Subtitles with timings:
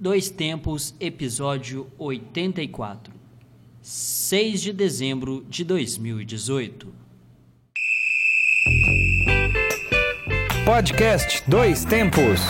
[0.00, 3.12] Dois Tempos, episódio 84.
[3.82, 6.86] 6 de dezembro de 2018.
[10.64, 12.40] Podcast Dois Tempos.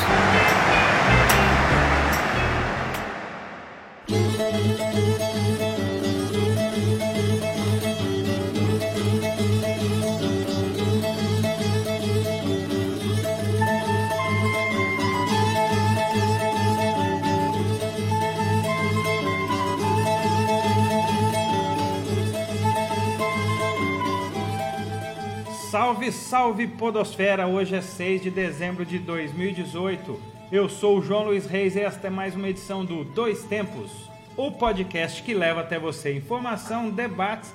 [26.38, 27.48] Salve, Podosfera!
[27.48, 30.20] Hoje é 6 de dezembro de 2018.
[30.52, 33.90] Eu sou o João Luiz Reis e esta é mais uma edição do Dois Tempos,
[34.36, 37.52] o podcast que leva até você informação, debates,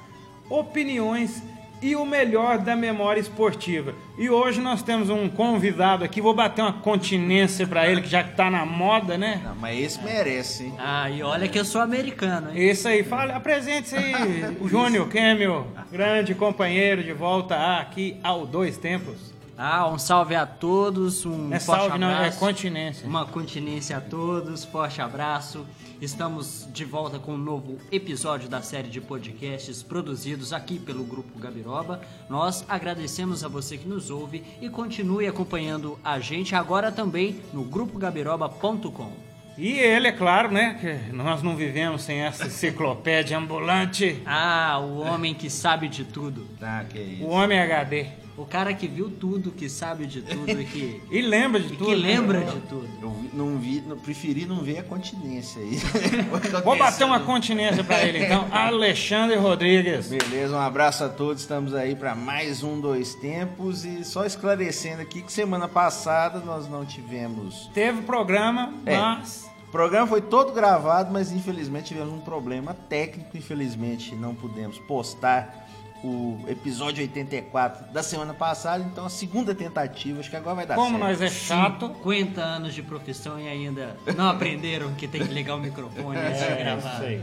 [0.49, 1.41] opiniões
[1.83, 3.93] e o melhor da memória esportiva.
[4.17, 8.23] E hoje nós temos um convidado aqui, vou bater uma continência para ele, que já
[8.23, 9.41] que tá na moda, né?
[9.43, 10.73] Não, mas esse merece, hein?
[10.79, 12.69] Ah, e olha que eu sou americano, hein?
[12.69, 18.77] Isso aí, fala, apresente-se aí, o Júnior Kemel, grande companheiro de volta aqui ao Dois
[18.77, 19.33] Tempos.
[19.57, 22.39] Ah, um salve a todos, um é forte salve, não, é abraço.
[22.39, 23.07] continência.
[23.07, 25.65] Uma continência a todos, forte abraço.
[26.03, 31.39] Estamos de volta com um novo episódio da série de podcasts produzidos aqui pelo Grupo
[31.39, 32.01] Gabiroba.
[32.29, 37.63] Nós agradecemos a você que nos ouve e continue acompanhando a gente agora também no
[37.63, 39.13] grupogabiroba.com.
[39.57, 40.77] E ele, é claro, né?
[40.81, 44.21] Que nós não vivemos sem essa enciclopédia ambulante.
[44.25, 46.45] Ah, o homem que sabe de tudo.
[46.59, 47.23] Tá, que isso.
[47.23, 48.22] O Homem HD.
[48.35, 51.77] O cara que viu tudo, que sabe de tudo e que, E lembra de e
[51.77, 51.85] tudo.
[51.85, 52.07] que né?
[52.07, 52.89] lembra de tudo.
[52.99, 55.77] Eu não vi, não- preferi não ver a continência aí.
[56.65, 58.47] Vou bater uma continência pra ele então.
[58.51, 60.07] Alexandre Rodrigues.
[60.07, 61.43] Beleza, um abraço a todos.
[61.43, 63.85] Estamos aí para mais um Dois Tempos.
[63.85, 67.69] E só esclarecendo aqui que semana passada nós não tivemos.
[67.73, 68.97] Teve programa, É.
[68.97, 69.51] mas.
[69.67, 73.35] O programa foi todo gravado, mas infelizmente tivemos um problema técnico.
[73.35, 75.62] Infelizmente não pudemos postar
[76.03, 78.83] o episódio 84 da semana passada.
[78.83, 81.03] Então a segunda tentativa, acho que agora vai dar Como certo.
[81.03, 81.87] nós é chato.
[81.87, 86.39] 50 anos de profissão e ainda não aprenderam que tem que ligar o microfone antes
[86.39, 86.93] de É, gravar.
[86.95, 87.21] isso aí.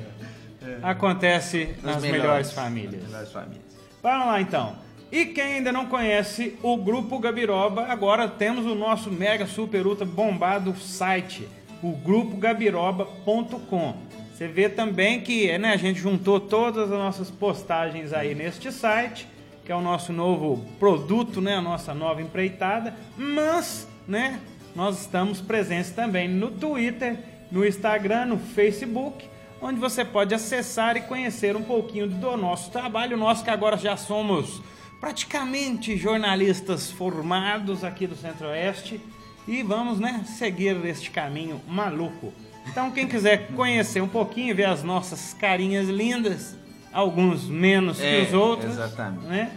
[0.82, 3.02] Acontece nas, melhores, famílias.
[3.04, 3.62] Melhores famílias.
[4.02, 4.76] Vamos lá então.
[5.12, 10.06] E quem ainda não conhece o Grupo Gabiroba, agora temos o nosso mega super ultra
[10.06, 11.48] bombado site,
[11.82, 13.96] o grupogabiroba.com.
[14.40, 19.28] Você vê também que né, a gente juntou todas as nossas postagens aí neste site,
[19.66, 24.40] que é o nosso novo produto, né, a nossa nova empreitada, mas, né,
[24.74, 27.18] nós estamos presentes também no Twitter,
[27.52, 29.28] no Instagram, no Facebook,
[29.60, 33.94] onde você pode acessar e conhecer um pouquinho do nosso trabalho, nós que agora já
[33.94, 34.62] somos
[34.98, 39.02] praticamente jornalistas formados aqui do Centro-Oeste
[39.46, 42.32] e vamos, né, seguir este caminho maluco.
[42.68, 46.56] Então, quem quiser conhecer um pouquinho, ver as nossas carinhas lindas,
[46.92, 49.24] alguns menos que É, os outros, exatamente.
[49.26, 49.50] né?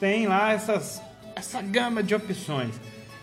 [0.00, 1.00] Tem lá essas,
[1.36, 2.74] essa gama de opções.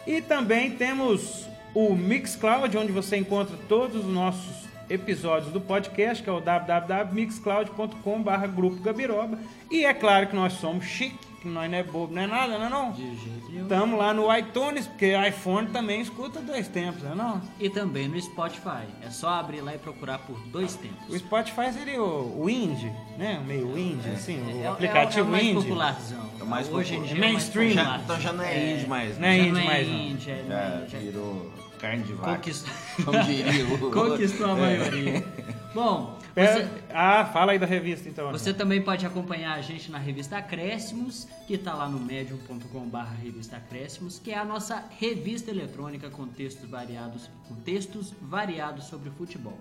[0.05, 6.29] E também temos o Mixcloud, onde você encontra todos os nossos episódios do podcast, que
[6.29, 9.37] é o www.mixcloud.com.br Grupo Gabiroba.
[9.69, 12.57] E é claro que nós somos chique, que nós não é bobo, não é nada,
[12.59, 12.91] não é não?
[12.91, 13.63] De jeito nenhum.
[13.63, 17.41] Estamos lá no iTunes, porque iPhone também escuta dois tempos, não é não?
[17.59, 18.83] E também no Spotify.
[19.01, 21.17] É só abrir lá e procurar por dois O tempos.
[21.17, 23.41] Spotify seria o, o indie, né?
[23.45, 25.55] Meio indie, assim, o É- aplicativo é, o- é o mais indie.
[25.63, 26.29] popularzão.
[26.39, 27.07] É o mais Hoje em popular.
[27.07, 27.69] dia é o mais Mainstream.
[27.71, 28.01] Já- popular.
[28.03, 29.37] então já não é indie mais, Não é né?
[29.37, 29.95] Já indie não é mais, não.
[29.95, 31.51] indie, é- Já já- virou
[31.81, 32.35] carne de vaca.
[32.35, 32.71] Conquistou,
[33.03, 33.77] Como diria o...
[33.91, 35.25] conquistou a maioria.
[35.73, 38.31] Bom, É, você, Ah, fala aí da revista então.
[38.31, 43.57] Você também pode acompanhar a gente na revista Acréscimos, que está lá no medium.com.br revista
[43.57, 49.57] Acréscimos, que é a nossa revista eletrônica com textos variados, com textos variados sobre futebol.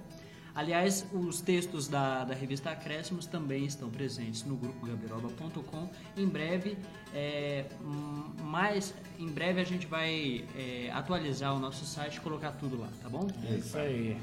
[0.54, 5.88] Aliás, os textos da, da revista Acréscimos também estão presentes no grupo gabiroba.com.
[6.16, 6.76] Em breve,
[7.14, 12.52] é, hum, mais em breve a gente vai é, atualizar o nosso site e colocar
[12.52, 13.26] tudo lá, tá bom?
[13.56, 14.16] Isso aí.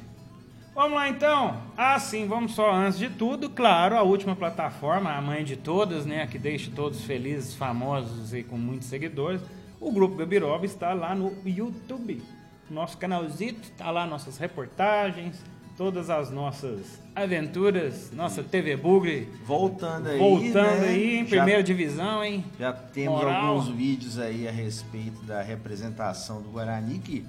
[0.78, 1.60] Vamos lá então.
[1.76, 6.06] Ah, sim, vamos só antes de tudo, claro, a última plataforma, a mãe de todas,
[6.06, 9.42] né, que deixa todos felizes, famosos e com muitos seguidores.
[9.80, 12.22] O grupo Gabiroba está lá no YouTube.
[12.70, 15.44] Nosso canalzito, está lá nossas reportagens,
[15.78, 20.88] todas as nossas aventuras, nossa TV Bugre Voltando aí, voltando né?
[20.90, 22.44] aí em Já- primeira divisão, hein?
[22.60, 23.46] Já temos Moral.
[23.58, 27.24] alguns vídeos aí a respeito da representação do Guarani, que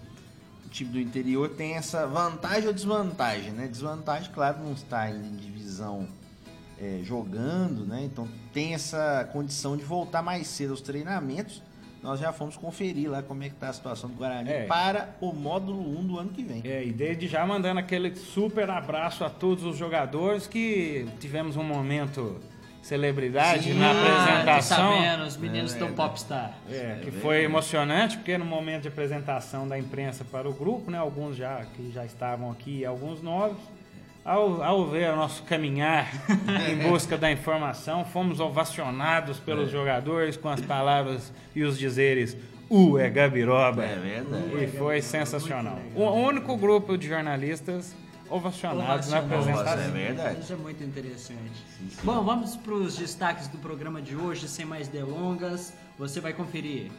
[0.67, 3.67] o time do interior tem essa vantagem ou desvantagem, né?
[3.69, 6.09] Desvantagem, claro, não está em divisão
[6.81, 8.03] é, jogando, né?
[8.05, 11.62] Então tem essa condição de voltar mais cedo aos treinamentos,
[12.03, 14.67] nós já fomos conferir lá como é que tá a situação do Guarani É.
[14.67, 16.62] para o módulo 1 do ano que vem.
[16.65, 21.65] É, e desde já mandando aquele super abraço a todos os jogadores que tivemos um
[21.65, 22.41] momento
[22.83, 23.79] celebridade Sim.
[23.79, 24.93] na apresentação.
[24.95, 26.09] sabendo, os meninos É estão verdade.
[26.11, 26.53] popstar.
[26.71, 30.97] É, que foi emocionante, porque no momento de apresentação da imprensa para o grupo, né,
[30.99, 33.59] alguns já que já estavam aqui, alguns novos,
[34.28, 36.06] ao, ao ver o nosso caminhar
[36.69, 42.36] em busca da informação, fomos ovacionados pelos jogadores com as palavras e os dizeres
[42.69, 43.82] U é Gabiroba.
[43.82, 44.64] É verdade.
[44.64, 45.78] E foi sensacional.
[45.96, 47.94] O único grupo de jornalistas
[48.28, 49.84] ovacionados na apresentação.
[49.84, 50.40] É verdade.
[50.42, 51.64] Isso é muito interessante.
[52.02, 55.72] Bom, vamos para os destaques do programa de hoje, sem mais delongas.
[55.98, 56.92] Você vai conferir.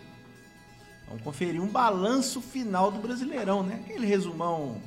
[1.08, 3.80] Vamos conferir um balanço final do Brasileirão, né?
[3.86, 4.78] Aquele resumão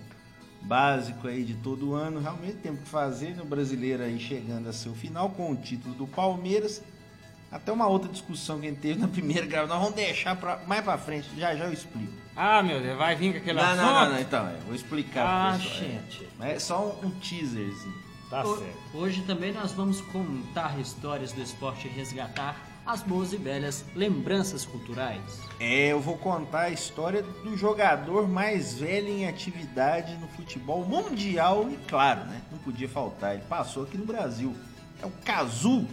[0.64, 2.20] básico aí de todo ano.
[2.20, 3.43] Realmente temos que fazer, né?
[3.43, 6.82] O brasileiro aí chegando a seu final com o título do Palmeiras.
[7.50, 9.76] Até uma outra discussão que a gente teve na primeira gravação.
[9.76, 12.12] Nós vamos deixar pra, mais pra frente, já já eu explico.
[12.35, 13.82] Ah, meu Deus, vai vir com aquele Não, assunto?
[13.85, 15.82] não, não, não, então, é, vou explicar Ah, pro pessoal.
[15.85, 15.93] é.
[15.93, 16.29] gente.
[16.41, 17.94] É só um, um teaserzinho.
[18.31, 18.79] Tá Ho- certo.
[18.94, 25.23] Hoje também nós vamos contar histórias do esporte resgatar as boas e velhas lembranças culturais.
[25.61, 31.69] É, eu vou contar a história do jogador mais velho em atividade no futebol mundial
[31.70, 32.40] e claro, né?
[32.50, 34.55] Não podia faltar, ele passou aqui no Brasil.
[35.00, 35.87] É o Kazu,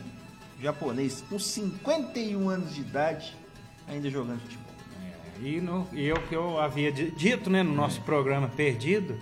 [0.62, 3.35] japonês, com 51 anos de idade,
[3.88, 4.65] ainda jogando futebol.
[5.03, 9.19] É, e, no, e eu que eu havia di- dito né, no nosso programa Perdido,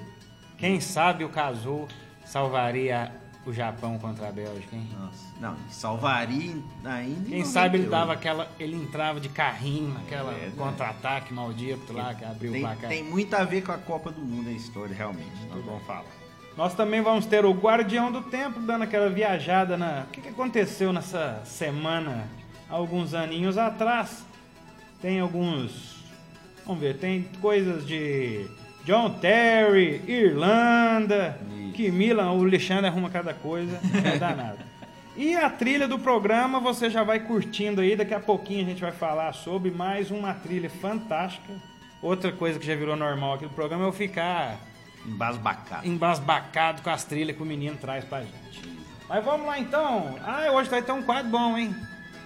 [0.58, 1.86] quem sabe o Kazu
[2.25, 3.12] salvaria
[3.48, 4.88] o Japão contra a Bélgica, hein?
[5.00, 7.04] Nossa, não, salvaria ainda.
[7.04, 7.90] em Quem sabe ele 98.
[7.90, 8.52] dava aquela.
[8.60, 12.90] Ele entrava de carrinho naquela É, contra-ataque maldito lá que abriu o Tem, placar.
[12.90, 15.32] tem muito a ver com a Copa do Mundo a história, realmente.
[15.50, 16.04] Nós vamos falar.
[16.58, 20.04] Nós também vamos ter o Guardião do Tempo dando aquela viajada na.
[20.08, 22.28] O que, que aconteceu nessa semana,
[22.70, 24.26] alguns aninhos atrás?
[25.02, 25.96] Tem alguns.
[26.66, 28.46] Vamos ver, tem coisas de
[28.88, 31.74] John Terry, Irlanda, Isso.
[31.74, 33.78] que Milan, o Alexandre arruma cada coisa,
[34.13, 34.60] é danado.
[35.18, 38.81] E a trilha do programa você já vai curtindo aí, daqui a pouquinho a gente
[38.81, 41.51] vai falar sobre mais uma trilha fantástica.
[42.04, 44.60] Outra coisa que já virou normal aqui do programa é eu ficar
[45.04, 45.88] Embasbacado.
[45.88, 48.62] embasbacado com as trilhas que o menino traz pra gente.
[49.10, 50.19] Mas vamos lá então.
[50.24, 51.75] Ah, hoje vai ter um quadro bom, hein?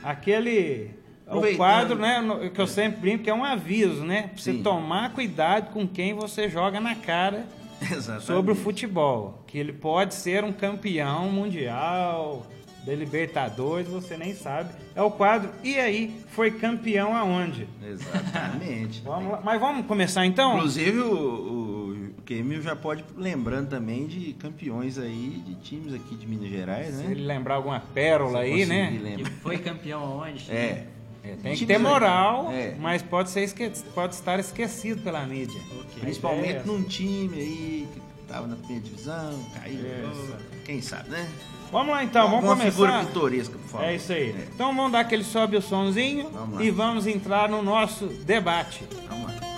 [0.03, 0.91] Aquele.
[1.37, 4.23] O quadro, né, que eu sempre brinco, que é um aviso, né?
[4.23, 4.63] Pra você Sim.
[4.63, 7.45] tomar cuidado com quem você joga na cara
[7.81, 8.25] Exatamente.
[8.25, 9.43] sobre o futebol.
[9.47, 12.45] Que ele pode ser um campeão mundial,
[12.85, 14.73] da Libertadores, você nem sabe.
[14.95, 15.51] É o quadro.
[15.63, 17.67] E aí, foi campeão aonde?
[17.85, 19.01] Exatamente.
[19.05, 19.41] Vamos lá.
[19.43, 20.57] Mas vamos começar então?
[20.57, 25.93] Inclusive, o, o, o Kemil já pode ir lembrando também de campeões aí, de times
[25.93, 27.11] aqui de Minas Gerais, Se né?
[27.11, 28.91] ele lembrar alguma pérola Se aí, né?
[28.91, 29.31] Que lembrar.
[29.43, 30.51] foi campeão aonde?
[30.51, 30.87] É.
[31.23, 31.79] É, tem que ter aí.
[31.81, 32.75] moral, É.
[32.79, 33.69] mas pode, ser esque...
[33.93, 35.59] pode estar esquecido pela mídia.
[35.71, 36.01] Ok.
[36.01, 39.79] Principalmente é num time aí que tava na primeira divisão, caiu.
[39.79, 40.35] Isso.
[40.65, 41.29] Quem sabe, né?
[41.71, 43.07] Vamos lá então, vamos Uma figura começar.
[43.07, 43.85] pitoresca, por favor.
[43.87, 44.31] É isso aí.
[44.31, 44.47] É.
[44.53, 48.83] Então vamos dar aquele sobe o sonzinho Vamos e vamos entrar no nosso debate.
[49.07, 49.50] Vamos lá.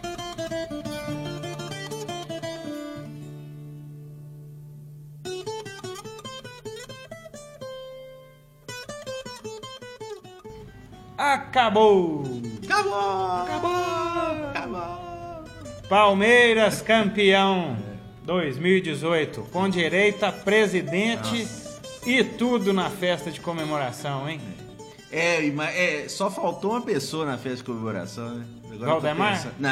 [11.27, 12.21] Acabou!
[12.65, 12.93] Acabou!
[13.43, 14.49] Acabou!
[14.49, 15.43] Acabou!
[15.87, 17.77] Palmeiras campeão
[18.23, 21.47] 2018, com direito a presidente
[22.05, 24.41] e tudo na festa de comemoração, hein?
[25.09, 28.45] É, é, só faltou uma pessoa na festa de comemoração, né?
[28.73, 29.33] Agora Valdemar?
[29.37, 29.69] pensando- Não,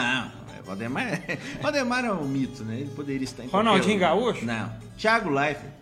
[0.58, 2.76] é, Valdemar, é, Valdemar é um mito, né?
[2.76, 4.00] Ele poderia estar em Ronaldinho.
[4.00, 4.46] Gaúcho?
[4.46, 4.72] Não.
[4.98, 5.81] Thiago Leifert.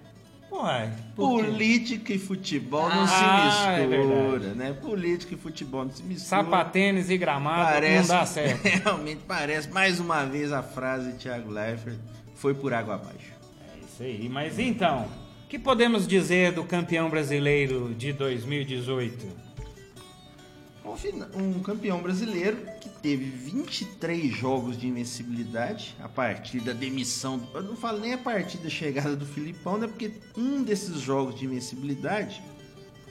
[0.51, 0.91] Uai?
[1.15, 4.55] Política e futebol não Ah, se é mistura, verdade.
[4.57, 4.73] né?
[4.73, 6.27] Política e futebol não se mistura.
[6.43, 8.61] Sapatênis e gramado Parece, não dá certo.
[8.83, 11.97] realmente parece, mais uma vez, a frase de Thiago Leifert
[12.35, 13.31] foi por água abaixo.
[13.73, 14.27] É isso aí.
[14.29, 15.07] Mas então,
[15.45, 19.48] o que podemos dizer do campeão brasileiro de 2018?
[21.35, 27.47] Um campeão brasileiro que teve 23 jogos de invencibilidade a partir da demissão.
[27.53, 29.87] Eu não falo nem a partir da chegada do Filipão, né?
[29.87, 32.41] Porque um desses jogos de invencibilidade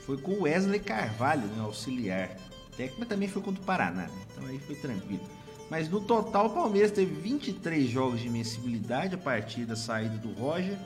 [0.04, 1.62] foi com o Wesley Carvalho, né?
[1.62, 2.36] Auxiliar.
[2.76, 4.22] Técnico, mas também foi contra o Paraná, né?
[4.32, 5.22] Então aí foi tranquilo.
[5.70, 10.32] Mas no total o Palmeiras teve 23 jogos de invencibilidade a partir da saída do
[10.32, 10.76] Roger.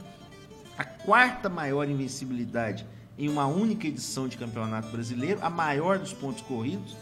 [0.77, 2.87] A quarta maior invencibilidade
[3.19, 6.97] em uma única edição de campeonato brasileiro, a maior dos pontos corridos.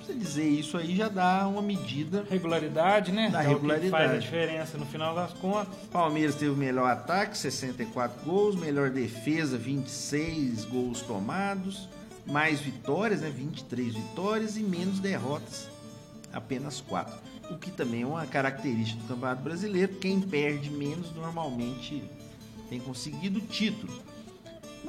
[0.00, 2.24] Você dizer isso aí já dá uma medida.
[2.28, 3.30] Regularidade, né?
[3.30, 4.20] Da é que faz a regularidade.
[4.20, 5.74] diferença no final das contas.
[5.92, 11.88] Palmeiras teve o melhor ataque, 64 gols, melhor defesa, 26 gols tomados,
[12.26, 15.68] mais vitórias, né, 23 vitórias e menos derrotas,
[16.32, 17.14] apenas 4.
[17.50, 19.94] O que também é uma característica do Campeonato Brasileiro.
[19.96, 22.02] Quem perde menos normalmente
[22.68, 23.92] tem conseguido título.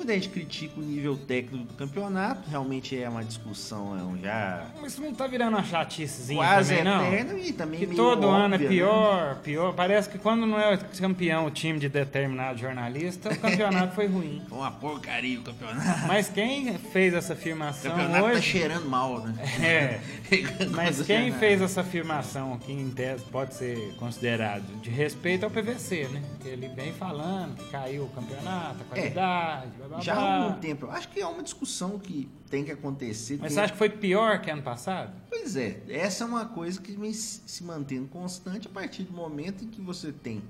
[0.02, 4.66] Muita gente critica o nível técnico do campeonato, realmente é uma discussão é um já
[4.82, 7.06] Mas isso não tá virando uma chaticezinha quase também, não?
[7.06, 8.68] eterna e também Que meio todo ano é né?
[8.68, 9.74] pior, pior.
[9.74, 14.42] Parece que quando não é campeão o time de determinado jornalista, o campeonato foi ruim.
[14.50, 16.08] É uma porcaria o campeonato.
[16.08, 18.42] Mas quem fez essa O afirmação campeonato tá hoje...
[18.42, 19.36] cheirando mal, né?
[19.64, 20.00] É,
[20.72, 25.52] mas Quando quem fez essa afirmação, que em tese pode ser considerado de respeito ao
[25.52, 26.24] PVC, né?
[26.42, 30.60] Que ele vem falando que caiu o campeonato, a qualidade, blá, blá, Já há algum
[30.60, 30.86] tempo.
[30.86, 33.34] Eu acho que é uma discussão que tem que acontecer.
[33.40, 35.12] Mas tem- você acha que foi pior que ano passado?
[35.30, 39.12] Pois é, essa é uma coisa que vem se se mantendo constante a partir do
[39.14, 40.42] momento em que você tem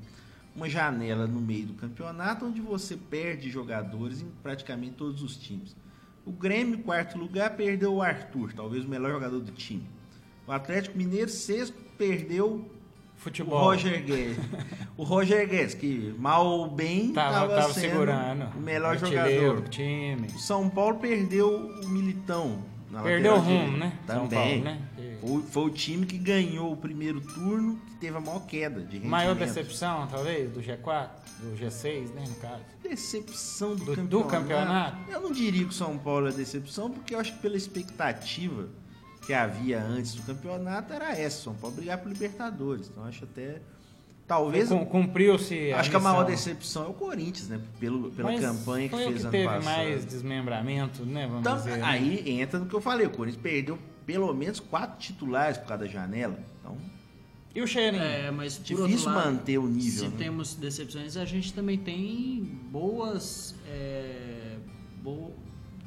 [0.55, 5.75] uma janela no meio do campeonato onde você perde jogadores em praticamente todos os times.
[6.25, 9.87] O Grêmio, quarto lugar, perdeu o Arthur, talvez o melhor jogador do time.
[10.45, 12.69] O Atlético Mineiro, sexto, perdeu
[13.21, 13.59] Futebol.
[13.59, 14.37] o Roger Guedes.
[14.97, 18.45] o Roger Guedes, que mal ou bem tava, estava segurando.
[18.57, 19.61] o melhor jogador.
[19.61, 20.27] do time.
[20.35, 21.49] O São Paulo perdeu
[21.83, 22.63] o Militão.
[23.03, 23.93] Perdeu o rumo, né?
[24.05, 24.61] São Também.
[24.63, 24.81] Paulo, né?
[25.21, 28.85] Foi, foi o time que ganhou o primeiro turno, que teve a maior queda de
[28.95, 29.09] rendimento.
[29.09, 31.09] Maior decepção, talvez, do G4,
[31.39, 32.59] do G6, né, no caso.
[32.83, 34.07] Decepção do, Do- campeonato.
[34.09, 34.97] do campeonato?
[35.09, 38.67] Eu não diria que o São Paulo é decepção, porque eu acho que pela expectativa
[39.25, 42.87] que havia antes do campeonato era essa, São Paulo brigar por Libertadores.
[42.89, 43.61] Então acho até
[44.27, 47.59] talvez Cum- Cumpriu-se acho que a maior decepção é o Corinthians, né?
[47.79, 49.63] Pelo, pela Mas campanha que fez que ano teve passado.
[49.65, 51.77] mais desmembramento, né, vamos Então, dizer.
[51.77, 51.83] né?
[51.83, 55.85] aí entra no que eu falei, o Corinthians perdeu pelo menos quatro titulares por causa
[55.85, 56.37] da janela.
[56.59, 56.77] Então,
[57.53, 58.01] E o Cheirinho?
[58.01, 60.15] É, mas por Difícil outro lado, manter o nível, Se né?
[60.17, 64.55] temos decepções, a gente também tem boas, é,
[65.03, 65.33] bo-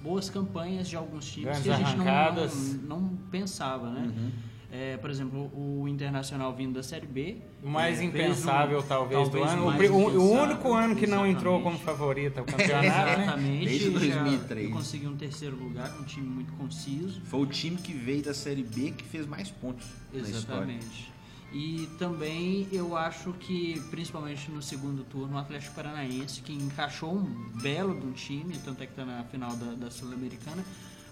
[0.04, 4.12] boas campanhas de alguns times Grandes que a gente não, não, não pensava, né?
[4.14, 4.30] Uhum.
[4.76, 7.37] É, por exemplo, o Internacional vindo da Série B.
[7.62, 9.66] O mais é, impensável, um- talvez, do ano.
[9.66, 13.23] O, o- o único ano que não entrou como favorito ao campeonato, né?
[13.23, 13.64] Exatamente.
[13.66, 14.73] Desde já 2003.
[14.73, 17.20] Conseguiu um terceiro lugar, um time muito conciso.
[17.25, 19.87] foi o time que veio da Série B que fez mais pontos.
[20.12, 21.12] Exatamente.
[21.54, 27.49] E também eu acho que, principalmente no segundo turno, o Atlético Paranaense, que encaixou um
[27.62, 30.64] belo do time, tanto é que está na final da, da Sul-Americana,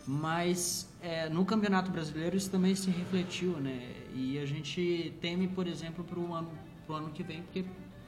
[0.05, 3.95] mas é, no Campeonato Brasileiro isso também se refletiu, né?
[4.17, 6.51] E a gente teme, por exemplo, para o ano,
[6.87, 7.65] pro ano que vem, porque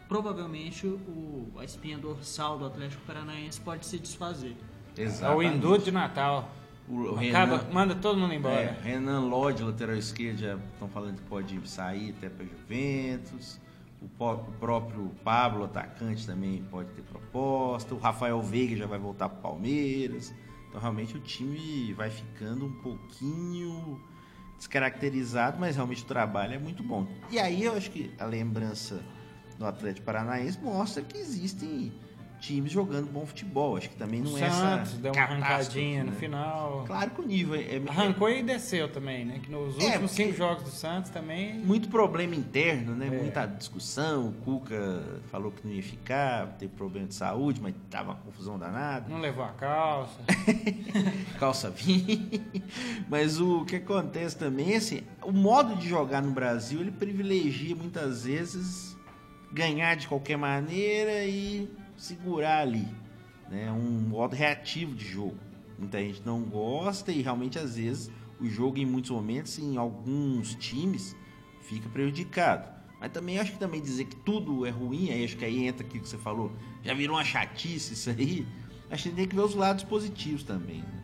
[0.09, 4.57] provavelmente o, a espinha dorsal do Atlético Paranaense pode se desfazer.
[4.99, 6.51] É o induto de Natal.
[6.89, 8.79] O Acaba, Renan, manda todo mundo é, embora.
[8.83, 13.59] Renan Lodge, lateral esquerdo, já estão falando que pode sair até para Juventus.
[14.03, 17.95] O, o próprio Pablo, atacante, também pode ter proposta.
[17.95, 20.35] O Rafael Veiga já vai voltar para Palmeiras.
[20.69, 23.99] Então, realmente, o time vai ficando um pouquinho
[24.59, 27.07] descaracterizado, mas realmente o trabalho é muito bom.
[27.31, 29.01] E aí, eu acho que a lembrança
[29.59, 31.93] do Atlético Paranaense mostra que existem
[32.47, 33.77] times jogando bom futebol.
[33.77, 36.17] Acho que também não o é essa Santos deu uma arrancadinha no né?
[36.19, 36.85] final.
[36.87, 39.41] Claro que o nível é, é Arrancou e desceu também, né?
[39.43, 41.55] Que nos É, últimos porque- cinco jogos do Santos também.
[41.59, 43.07] muito problema interno, né?
[43.07, 43.11] É.
[43.11, 44.29] Muita discussão.
[44.29, 48.59] O Cuca falou que não ia ficar, teve problema de saúde, mas tava uma confusão
[48.59, 49.07] danada.
[49.09, 50.21] Não levou a calça.
[51.39, 52.21] Calça vinha.
[53.09, 57.75] Mas o que acontece também, é assim, o modo de jogar no Brasil, ele privilegia
[57.75, 58.97] muitas vezes
[59.53, 62.87] ganhar de qualquer maneira e segurar ali.
[63.51, 63.71] Né?
[63.71, 65.37] Um modo reativo de jogo.
[65.79, 68.11] Muita gente não gosta e realmente às vezes
[68.41, 71.17] o jogo em muitos momentos, em alguns times,
[71.63, 72.69] fica prejudicado.
[73.01, 75.85] Mas também acho que também dizer que tudo é ruim, aí acho que aí entra
[75.87, 78.47] aquilo que você falou, já virou uma chatice isso aí.
[78.91, 80.77] Acho que tem que ver os lados positivos também.
[80.81, 81.03] né?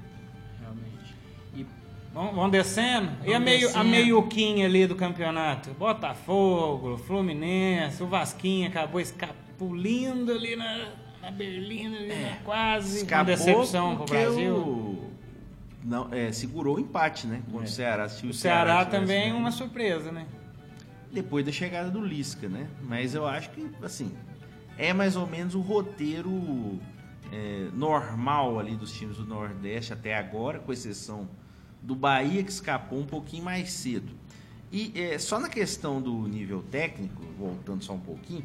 [0.61, 1.15] Realmente.
[1.57, 1.67] E
[2.13, 3.11] Vão, vão descendo.
[3.27, 3.85] e a, Vão meio, a descendo.
[3.89, 5.71] meioquinha ali do campeonato?
[5.75, 9.01] Botafogo, Fluminense, o Vasquinho acabou
[9.65, 10.89] escapulindo ali na,
[11.23, 12.41] na Berlina, ali, né?
[12.45, 12.91] quase.
[12.99, 14.57] Uma Escapou decepção pro Brasil.
[14.57, 15.11] o-
[15.85, 17.43] Não, é, segurou o empate, né?
[17.51, 18.09] Contra o Ceará.
[18.09, 20.27] Se O Ceará tivesse também uma surpresa, né?
[21.13, 22.69] Depois da chegada do Lisca, né?
[22.83, 24.13] Mas eu acho que, assim,
[24.79, 26.79] é mais ou menos o roteiro
[27.33, 31.29] é, normal ali dos times do Nordeste até agora, com exceção
[31.83, 34.13] do Bahia, que escapou um pouquinho mais cedo.
[34.71, 38.45] E é, só na questão do nível técnico, voltando só um pouquinho,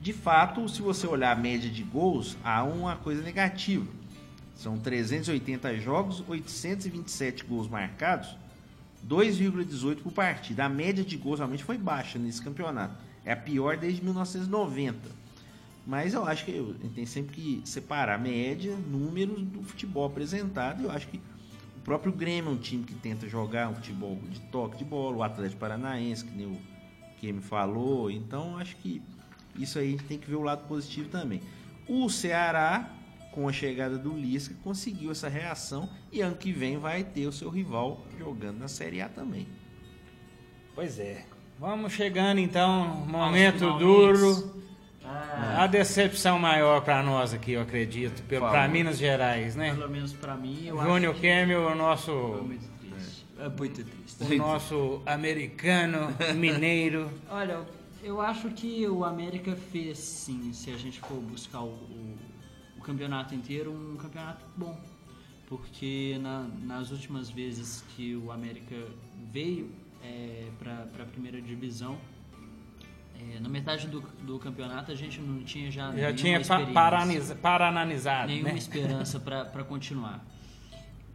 [0.00, 3.86] de fato, se você olhar a média de gols, há uma coisa negativa.
[4.54, 8.36] São 380 jogos, 827 gols marcados,
[9.06, 10.64] 2,18 por partida.
[10.64, 12.94] A média de gols realmente foi baixa nesse campeonato.
[13.24, 14.98] É a pior desde 1990.
[15.86, 20.82] Mas eu acho que eu- a tem sempre que separar média, números do futebol apresentado.
[20.84, 21.18] Eu acho que
[21.76, 25.16] o próprio Grêmio é um time que tenta jogar um futebol de toque de bola,
[25.18, 26.58] o Atlético Paranaense, que nem o
[27.18, 28.10] que me falou.
[28.10, 29.00] Então acho que
[29.58, 31.40] isso aí a gente tem que ver o lado positivo também.
[31.88, 32.90] O Ceará,
[33.32, 37.32] com a chegada do Lisca, conseguiu essa reação e ano que vem vai ter o
[37.32, 39.46] seu rival jogando na Série A também.
[40.74, 41.24] Pois é.
[41.58, 44.54] Vamos chegando então, momento duro.
[45.02, 48.66] Ah, A decepção maior para nós aqui, eu acredito, para.
[48.68, 49.72] Minas Gerais, né?
[49.72, 53.26] pelo menos pra mim, eu Júnior acho que Kemel, o foi nosso, muito triste.
[53.38, 54.34] É muito triste.
[54.34, 57.10] o nosso americano, mineiro.
[57.30, 57.60] Olha,
[58.06, 62.16] eu acho que o América fez sim, se a gente for buscar o, o-
[62.78, 64.78] o campeonato inteiro, um campeonato bom.
[65.48, 68.76] Porque na- nas últimas vezes que o América
[69.32, 69.70] veio
[70.58, 71.98] para a primeira divisão,
[73.18, 76.40] é, na metade do, do campeonato a gente não tinha já, Já nenhuma tinha pa
[76.42, 78.58] experiência paraniza- parananizado, nenhuma né?
[78.58, 80.24] esperança para continuar.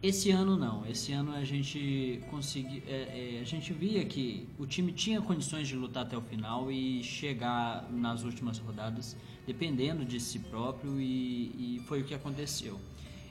[0.02, 0.84] Esse ano não.
[0.84, 5.68] Esse ano a gente consegui, é, é, a gente via que o time tinha condições
[5.68, 9.16] de lutar até o final e chegar nas últimas rodadas,
[9.46, 12.80] dependendo de si próprio e, e foi o que aconteceu.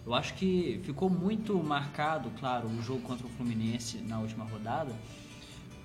[0.05, 4.95] Eu acho que ficou muito marcado, claro, o jogo contra o Fluminense na última rodada,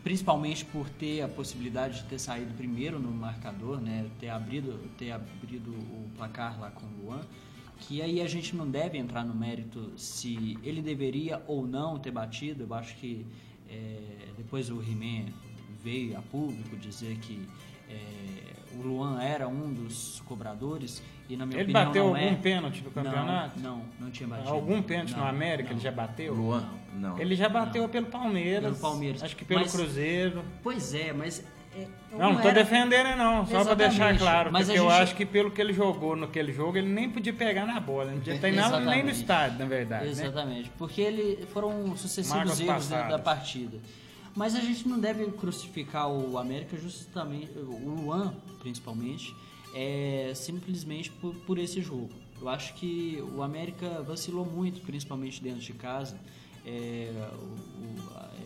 [0.04, 5.10] principalmente por ter a possibilidade de ter saído primeiro no marcador, né, ter abrido, ter
[5.10, 7.20] abrido o placar lá com o Luan,
[7.80, 12.10] que aí a gente não deve entrar no mérito se ele deveria ou não ter
[12.10, 12.64] batido.
[12.68, 13.24] Eu acho que
[13.68, 13.98] é,
[14.36, 15.26] depois o He-Man
[15.82, 17.46] veio a público dizer que
[17.88, 17.96] é,
[18.76, 22.34] o Luan era um dos cobradores e na minha Ele opinião bateu não algum é.
[22.36, 23.60] pênalti no campeonato?
[23.60, 24.48] Não, não, não tinha batido.
[24.48, 25.76] Algum pênalti no Não, América não.
[25.76, 26.34] ele já bateu?
[26.34, 27.18] Luan, não.
[27.18, 28.62] Ele já bateu pelo Palmeiras.
[28.64, 29.22] Pelo Palmeiras.
[29.22, 30.44] Acho que pelo Mas- Cruzeiro.
[30.62, 31.44] Pois é, mas
[32.12, 35.02] Não, não tô era- defendendo não, só pra deixar claro, Mas porque a eu gente-
[35.02, 38.18] acho que pelo que ele jogou naquele jogo, ele nem podia pegar na bola, não
[38.18, 39.20] podia treinar nem no Exatamente.
[39.20, 40.10] estádio, na verdade, né?
[40.10, 43.10] Exatamente, porque ele foram sucessivos Marcas erros passadas.
[43.10, 43.78] da partida.
[44.34, 49.34] Mas a gente não deve crucificar o América justamente, o Luan principalmente,
[49.74, 52.10] é, simplesmente por, por esse jogo.
[52.40, 56.16] Eu acho que o América vacilou muito, principalmente dentro de casa.
[56.66, 58.45] É, o- o-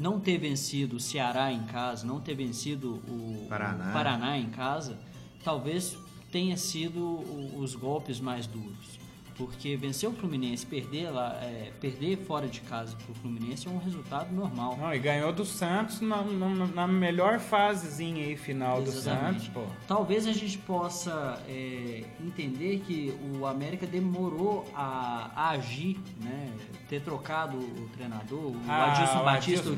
[0.00, 3.90] não ter vencido o Ceará em casa, não ter vencido o Paraná.
[3.90, 4.98] o Paraná em casa,
[5.44, 5.96] talvez
[6.32, 7.18] tenha sido
[7.58, 8.99] os golpes mais duros.
[9.40, 13.78] Porque vencer o Fluminense, perder, lá, é, perder fora de casa pro Fluminense é um
[13.78, 14.76] resultado normal.
[14.78, 19.46] Não, e ganhou do Santos na, na- na melhor fasezinha aí final do Exatamente.
[19.46, 19.62] Santos, pô.
[19.88, 26.52] Talvez a gente possa é, entender que o América demorou a, a agir, né?
[26.86, 29.76] ter trocado o treinador, o Ah, Adilson o Batista, Adilson o time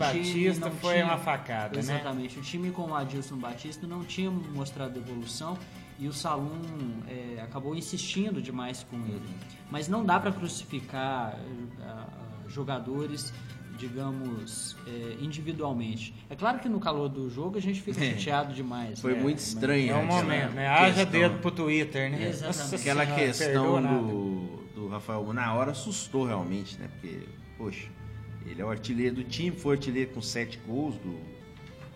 [0.49, 1.79] Batista não foi tinha- uma facada, né?
[1.81, 5.57] Exatamente, o time com o Adilson Batista não tinha mostrado evolução
[6.03, 6.61] e o Salum
[7.07, 9.23] é, acabou insistindo demais com ele.
[9.71, 11.39] Mas não dá para crucificar
[11.81, 12.09] ah,
[12.49, 13.33] jogadores
[13.79, 16.15] digamos, é, individualmente.
[16.31, 18.11] É claro que no calor do jogo a gente fica É.
[18.17, 19.01] chateado demais.
[19.01, 19.21] Foi né?
[19.21, 19.91] muito estranho.
[19.91, 20.69] É um aquela momento, né?
[20.69, 22.29] Haja dedo pro Twitter, né?
[22.29, 22.75] Exatamente.
[22.77, 26.89] Aquela questão do, do Rafael na hora assustou realmente, né?
[26.93, 27.27] Porque,
[27.59, 27.89] poxa,
[28.47, 31.19] ele é o artilheiro do time, foi artilheiro com sete gols do,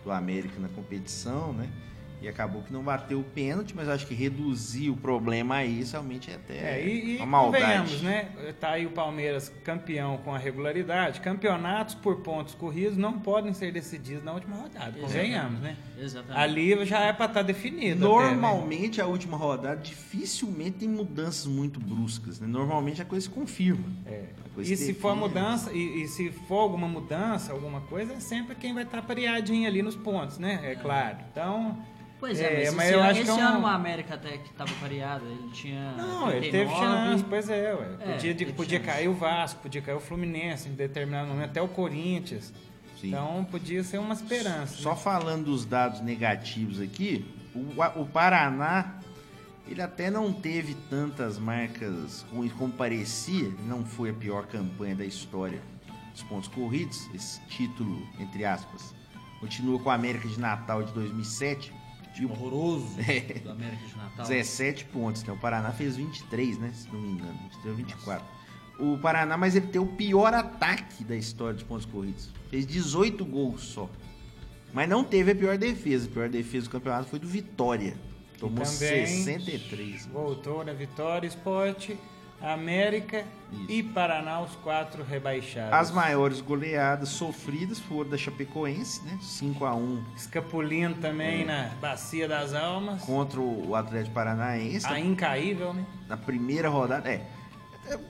[0.03, 1.69] do América na competição, né?
[2.19, 5.91] E acabou que não bateu o pênalti, mas acho que reduzir o problema a isso
[5.91, 7.63] realmente é até É, e, e uma maldade.
[7.63, 8.29] convenhamos, né?
[8.59, 11.21] Tá aí o Palmeiras campeão com a regularidade.
[11.21, 14.99] Campeonatos por pontos corridos não podem ser decididos na última rodada.
[14.99, 15.77] Convenhamos, né?
[15.99, 16.39] Exatamente.
[16.39, 18.03] Ali já é pra estar definido.
[18.17, 18.31] até, né?
[18.35, 22.47] Normalmente a última rodada dificilmente tem mudanças muito bruscas, né?
[22.47, 23.85] Normalmente a coisa se confirma.
[24.07, 24.23] É.
[24.55, 25.27] Coisa E se for define.
[25.27, 29.67] mudança, e, e se for alguma mudança, alguma coisa, é sempre quem vai estar pareadinho
[29.67, 30.59] ali nos pontos, né?
[30.63, 31.17] É claro.
[31.31, 31.77] Então.
[32.19, 34.15] Pois é, mas, mas esse, eu ano, acho que esse é um- ano o América
[34.15, 35.91] até que estava pareado, ele tinha.
[35.91, 37.87] Não, ele teve 39, chance, pois é, ué.
[37.99, 38.91] É, Podia, teve podia chance.
[38.91, 42.51] cair o Vasco, podia cair o Fluminense em determinado momento, até o Corinthians.
[42.99, 43.09] Sim.
[43.09, 44.75] Então podia ser uma esperança.
[44.75, 44.95] Só né?
[44.95, 48.95] falando dos dados negativos aqui, o, o Paraná,
[49.67, 55.05] ele até não teve tantas marcas ruins como parecia, não foi a pior campanha da
[55.05, 55.61] história
[56.11, 58.95] dos pontos corridos, esse título, entre aspas,
[59.39, 61.71] continua com a América de Natal de 2007,
[62.17, 63.19] de horroroso É.
[63.39, 64.27] do América de Natal.
[64.27, 65.31] 17 pontos, né?
[65.33, 66.71] O Paraná fez 23, né?
[66.73, 68.25] Se não me engano, 23 24.
[68.79, 72.29] O Paraná, mas ele tem o pior ataque da história dos pontos corridos.
[72.49, 73.89] Fez 18 gols só.
[74.73, 76.07] Mas não teve a pior defesa.
[76.07, 77.95] A pior defesa do campeonato foi do Vitória.
[78.39, 80.05] Tomou também 63.
[80.07, 81.97] Voltou na Vitória Esporte,
[82.41, 83.65] América Isso.
[83.71, 85.73] e Paraná, os quatro rebaixados.
[85.73, 89.17] As maiores goleadas sofridas foram da Chapecoense, né?
[89.21, 91.45] 5 a 1 Escapulindo também É.
[91.45, 93.01] na Bacia das Almas.
[93.01, 94.85] contra o Atlético Paranaense.
[94.85, 95.85] A incaível, né?
[96.07, 97.09] na primeira rodada.
[97.09, 97.25] É.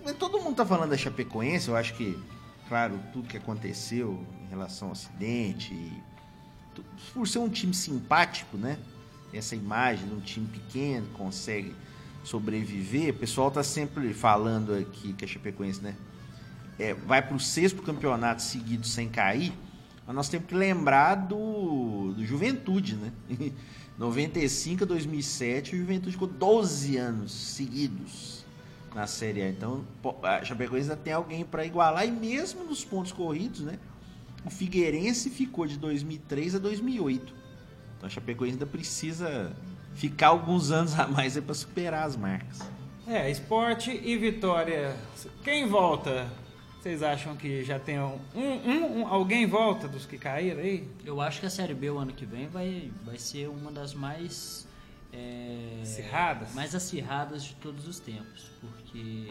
[0.05, 2.17] é, todo mundo tá falando da Chapecoense, eu acho que,
[2.67, 6.01] claro, tudo que aconteceu em relação ao acidente, e
[7.13, 8.77] por ser um time simpático, né?
[9.33, 11.75] Essa imagem de um time pequeno que consegue
[12.23, 15.95] sobreviver, o pessoal tá sempre falando aqui que a Chapecoense, né?
[16.79, 19.51] é, vai para o sexto campeonato seguido sem cair,
[20.05, 23.11] mas nós temos que lembrar do, do Juventude, né?
[23.97, 28.45] 95 a 2007, o Juventude ficou 12 anos seguidos
[28.93, 29.49] na Série A.
[29.49, 29.83] Então,
[30.21, 33.79] a Chapecoense ainda tem alguém para igualar e mesmo nos pontos corridos, né?
[34.45, 37.33] O Figueirense ficou de 2003 a 2008.
[37.97, 39.51] Então, a Chapecoense ainda precisa
[39.97, 42.59] ficar alguns anos a mais para superar as marcas.
[43.07, 44.95] É, esporte e vitória.
[45.43, 46.31] Quem volta?
[46.79, 50.87] Vocês acham que já tem um, um- um- alguém volta dos que caíram aí?
[51.03, 53.93] Eu acho que a Série B o ano que vem vai, vai ser uma das
[53.93, 54.67] mais.
[55.11, 56.53] é, Acirradas?
[56.53, 58.51] Mais acirradas de todos os tempos.
[58.61, 59.29] Porque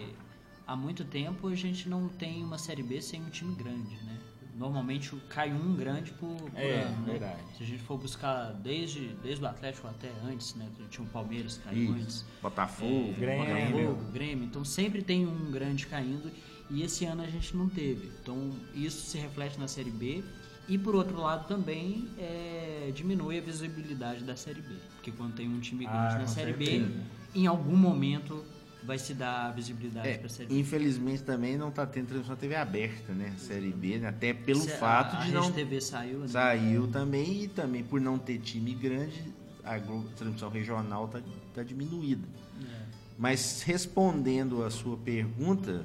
[0.67, 4.16] há muito tempo a gente não tem uma Série B sem um time grande, né?
[4.57, 7.13] Normalmente cai um grande por, por É, ano, né?
[7.13, 7.43] verdade.
[7.57, 10.67] Se a gente for buscar desde, desde o Atlético até antes, né?
[10.91, 11.93] Tinha o Palmeiras que caiu Isso.
[12.03, 12.25] antes.
[12.41, 13.73] Botafogo, Grêmio.
[13.77, 14.45] Botafogo, Grêmio.
[14.47, 16.31] Então sempre tem um grande caindo
[16.71, 18.11] e esse ano a gente não teve.
[18.23, 20.25] Então isso se reflete na Série B
[20.69, 24.75] e por outro lado também é, diminui a visibilidade da Série B.
[24.95, 26.87] Porque quando tem um time grande Ah, na Série B,
[27.35, 28.43] em algum momento
[28.87, 30.59] vai se dar visibilidade É, para a Série B.
[30.61, 33.35] infelizmente também não tá tendo transmissão TV aberta, né?
[33.37, 34.09] Série B, né?
[34.09, 36.29] Até pelo Se- fato a, de a não Rede TV saiu, né?
[36.29, 39.23] saiu também e também por não ter time grande,
[39.65, 39.79] a
[40.17, 41.21] transmissão regional tá,
[41.53, 42.27] tá diminuída.
[42.63, 42.87] É.
[43.19, 45.85] Mas respondendo a sua pergunta,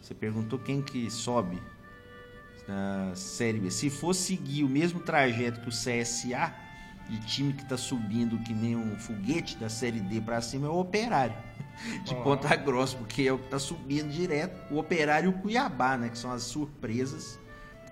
[0.00, 1.58] você perguntou quem que sobe
[2.68, 3.70] na Série B.
[3.70, 6.54] Se for seguir o mesmo trajeto que o CSA,
[7.08, 10.70] de time que tá subindo que nem um foguete da Série D para cima, é
[10.70, 11.34] o Operário.
[12.04, 12.22] De Ó.
[12.22, 14.72] Ponta Grossa, porque é o que tá subindo direto.
[14.72, 16.08] O Operário e o Cuiabá, né?
[16.08, 17.38] Que são as surpresas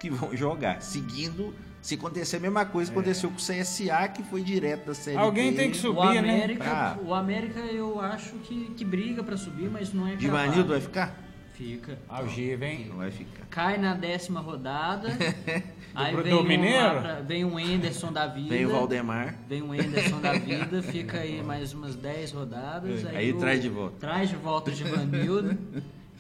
[0.00, 0.80] que vão jogar.
[0.82, 4.94] Seguindo, se acontecer a mesma coisa que aconteceu com o CSA, que foi direto da
[4.94, 5.56] Série Alguém D.
[5.58, 6.18] tem que O subir, né?
[6.18, 10.64] América, Pra- o América eu acho que, que briga para subir, mas não é Givanildo
[10.64, 10.68] cravado.
[10.68, 11.23] vai ficar?
[11.54, 11.96] Fica.
[12.08, 12.86] Algiva, hein?
[12.88, 13.46] Não vai ficar.
[13.48, 15.08] Cai na décima rodada.
[15.94, 17.00] aí vem um, Mineiro?
[17.00, 18.48] pra- vem um Enderson da vida.
[18.48, 19.36] Vem o Valdemar.
[19.48, 23.06] Vem um Enderson da vida, fica aí mais umas 10 rodadas.
[23.06, 23.96] Aí o- traz de volta.
[24.00, 25.56] Traz de volta o Givanildo.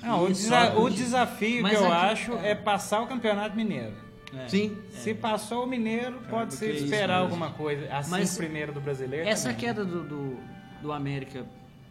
[0.02, 2.54] Não, o, E desa- o de- desafio Mas que eu aqui- acho é.
[2.54, 3.92] passar o Campeonato Mineiro.
[4.36, 4.48] É.
[4.48, 4.76] Sim.
[4.90, 7.88] Se passou o Mineiro, pode porque se é isso esperar alguma coisa.
[7.92, 9.28] Assim Mas o primeiro do brasileiro.
[9.28, 9.58] Essa também.
[9.60, 10.36] queda do, do,
[10.82, 11.44] do América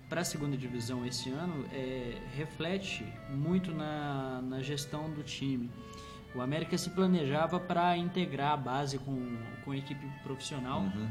[0.10, 5.70] para a segunda divisão esse ano é, reflete muito na, na gestão do time.
[6.36, 11.08] O América se planejava para integrar a base com, com a equipe profissional, Uhum.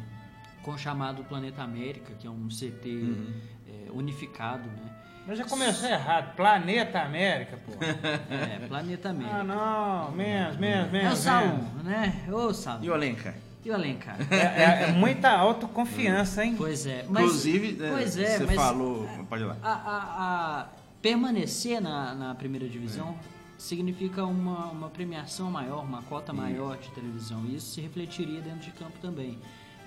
[0.62, 3.33] com o chamado Planeta América, que é um CT Uhum.
[3.68, 4.98] é, unificado, né?
[5.26, 6.35] Mas já começou errado.
[6.35, 7.72] Planeta América, pô.
[8.28, 9.37] É, Planeta América.
[9.37, 10.11] ah, não.
[10.12, 11.24] Menos, menos, é o menos.
[11.24, 11.85] Menos.
[11.85, 12.26] né?
[12.33, 12.83] Ô, Salom.
[12.85, 13.35] E o Alencar?
[13.64, 14.16] E o Alencar?
[14.31, 16.55] É, é- é muita autoconfiança, hein?
[16.57, 17.05] Pois é.
[17.09, 19.09] Mas, Inclusive, né, pois é, você mas falou.
[19.29, 19.57] Pode ir lá.
[19.62, 20.66] A, a- a
[21.01, 23.16] permanecer na, na primeira divisão
[23.59, 27.44] significa uma, uma premiação maior, uma cota maior de televisão.
[27.46, 29.38] E isso se refletiria dentro de campo também.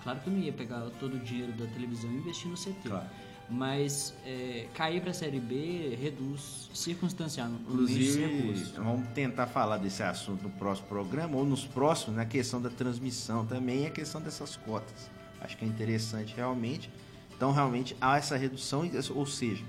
[0.03, 2.87] Claro que eu não ia pegar todo o dinheiro da televisão e investir no CT.
[2.87, 3.05] Claro.
[3.49, 10.41] Mas é, cair para a Série B reduz circunstancialmente Inclusive, vamos tentar falar desse assunto
[10.43, 14.55] no próximo programa ou nos próximos, na questão da transmissão também e a questão dessas
[14.55, 15.11] cotas.
[15.39, 16.89] Acho que é interessante realmente.
[17.35, 19.63] Então, realmente, há essa redução, ou seja,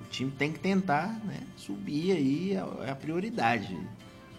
[0.00, 2.52] o time tem que tentar né, subir aí,
[2.84, 3.78] é a prioridade.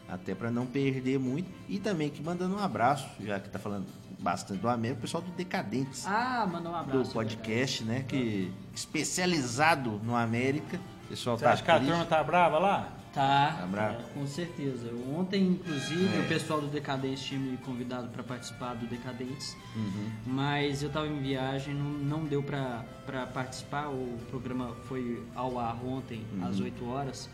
[0.09, 1.49] Até para não perder muito.
[1.69, 3.85] E também que mandando um abraço, já que está falando
[4.19, 6.05] bastante do América, o pessoal do Decadentes.
[6.05, 7.09] Ah, mandar um abraço.
[7.09, 8.03] do podcast, né?
[8.07, 10.79] Que especializado no América.
[11.05, 12.89] O pessoal Você tá acha que a turma tá brava lá?
[13.13, 14.89] Tá, Tá é, com certeza.
[15.15, 16.21] Ontem, inclusive, É.
[16.21, 20.09] o pessoal do Decadentes tinha me convidado para participar do Decadentes, Uhum.
[20.25, 22.83] mas eu estava em viagem, não, não deu para
[23.31, 23.87] participar.
[23.89, 26.47] O programa foi ao ar ontem, Uhum.
[26.47, 27.29] às 8 horas.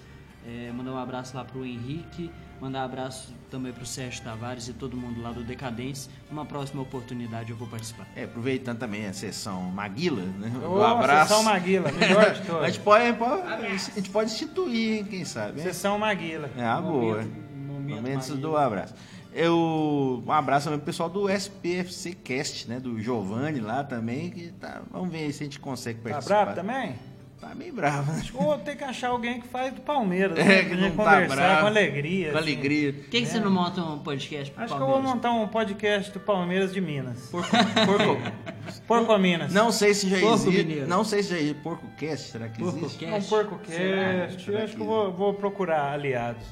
[0.48, 4.74] É, mandar um abraço lá pro Henrique, mandar um abraço também pro Sérgio Tavares e
[4.74, 6.10] todo mundo lá do Decadentes.
[6.30, 8.08] Numa próxima oportunidade eu vou participar.
[8.16, 10.52] É, aproveitando também a sessão Maguila, né?
[10.66, 11.30] Ô, do abraço.
[11.30, 12.68] Sessão Maguila, melhor de a, todas.
[12.68, 15.60] gente pode, a gente pode instituir, hein, quem sabe.
[15.60, 15.66] hein?
[15.66, 16.50] Sessão Maguila.
[16.58, 17.18] É a boa.
[17.18, 18.94] Momento- momento Momentos do abraço.
[19.32, 22.80] Eu, um abraço também pro pessoal do SPFC Cast, né?
[22.80, 24.32] Do Giovanni lá também.
[24.32, 26.46] Que tá, vamos ver se a gente consegue Tá participar.
[26.46, 26.96] bravo também?
[27.40, 28.22] Tá meio bravo, né?
[28.34, 30.38] Ou tem que achar alguém que faz do Palmeiras.
[30.38, 30.64] É, né?
[30.66, 31.62] que não tá conversar bravo.
[31.62, 32.32] com alegria.
[32.32, 32.48] Com assim.
[32.50, 32.94] alegria.
[32.94, 35.16] Por que, que você não monta um podcast pro Acho que eu vou Palmeiras?
[35.16, 37.30] montar um podcast do Palmeiras de Minas.
[37.32, 38.18] Por, por,
[38.86, 39.54] Porco Minas.
[39.54, 40.64] Não sei se já Porco existe.
[40.64, 40.88] mineiro.
[40.88, 41.62] Não sei se já existe.
[41.62, 43.06] Porco Cast, será que Porco existe?
[43.06, 43.30] Um Cast.
[43.30, 44.28] Porco Será?
[44.28, 44.46] Cast.
[44.46, 46.46] Será Eu acho que que eu vou, vou procurar aliados.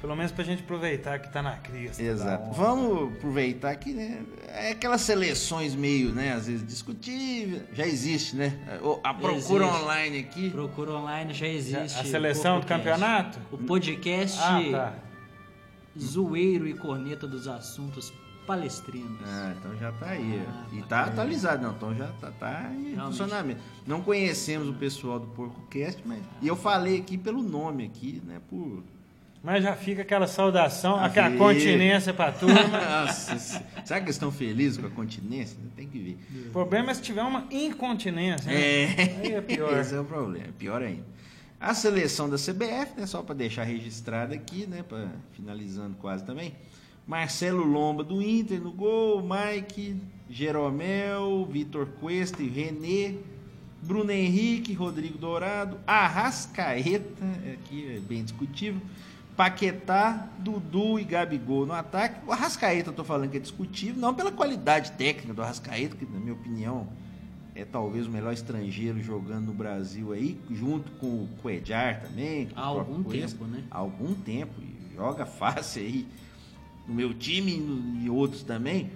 [0.00, 2.00] Pelo menos pra gente aproveitar que tá na crise.
[2.04, 2.52] Exato.
[2.52, 7.62] Vamos aproveitar que né, é aquelas seleções meio, né, às vezes discutíveis.
[7.72, 8.56] Já existe, né?
[9.02, 9.82] A procura Existe.
[9.82, 10.50] online aqui.
[10.50, 11.98] Procura online, já existe.
[11.98, 12.84] A seleção do Porcocast.
[12.90, 13.38] campeonato?
[13.50, 14.94] O podcast Ah, tá.
[15.98, 18.12] zoeiro e corneta dos assuntos
[18.46, 19.18] palestrinos.
[19.26, 20.42] Ah, então já tá aí.
[20.48, 21.72] Ah, e tá tá atualizado, não.
[21.72, 23.00] Então já tá, tá em Realmente.
[23.18, 23.60] funcionamento.
[23.86, 26.20] Não conhecemos o pessoal do Porco Cast, mas.
[26.40, 28.40] E eu falei aqui pelo nome aqui, né?
[28.48, 28.82] Por.
[29.42, 31.38] Mas já fica aquela saudação, Ah, aquela fica.
[31.38, 32.54] continência pra turma.
[32.66, 35.56] Nossa, se- será que eles estão felizes com a continência?
[35.76, 36.18] Tem que ver.
[36.48, 38.50] o problema é se tiver uma incontinência.
[38.50, 38.60] né?
[38.60, 38.86] É.
[39.22, 39.72] Aí é pior.
[39.78, 41.04] Esse é o problema, pior ainda.
[41.60, 46.52] A seleção da CBF, né, só para deixar registrado aqui, né, para finalizando quase também.
[47.06, 49.96] Marcelo Lomba do Inter no gol, Mike,
[50.28, 53.14] Jeromel, Vitor Cuesta e René,
[53.82, 57.24] Bruno Henrique, Rodrigo Dourado, Arrascaeta,
[57.54, 58.80] aqui é bem discutível,
[59.38, 62.18] Paquetá, Dudu e Gabigol no ataque.
[62.26, 66.04] O Arrascaeta eu tô falando que é discutível, não pela qualidade técnica do Arrascaeta, que
[66.04, 66.88] na minha opinião
[67.54, 72.48] é talvez o melhor estrangeiro jogando no Brasil aí, junto com o Cuejar também.
[72.56, 73.38] Há algum Cuesta.
[73.38, 73.62] tempo, né?
[73.70, 76.08] Há algum tempo, e joga fácil aí
[76.88, 78.90] no meu time e no- e outros também.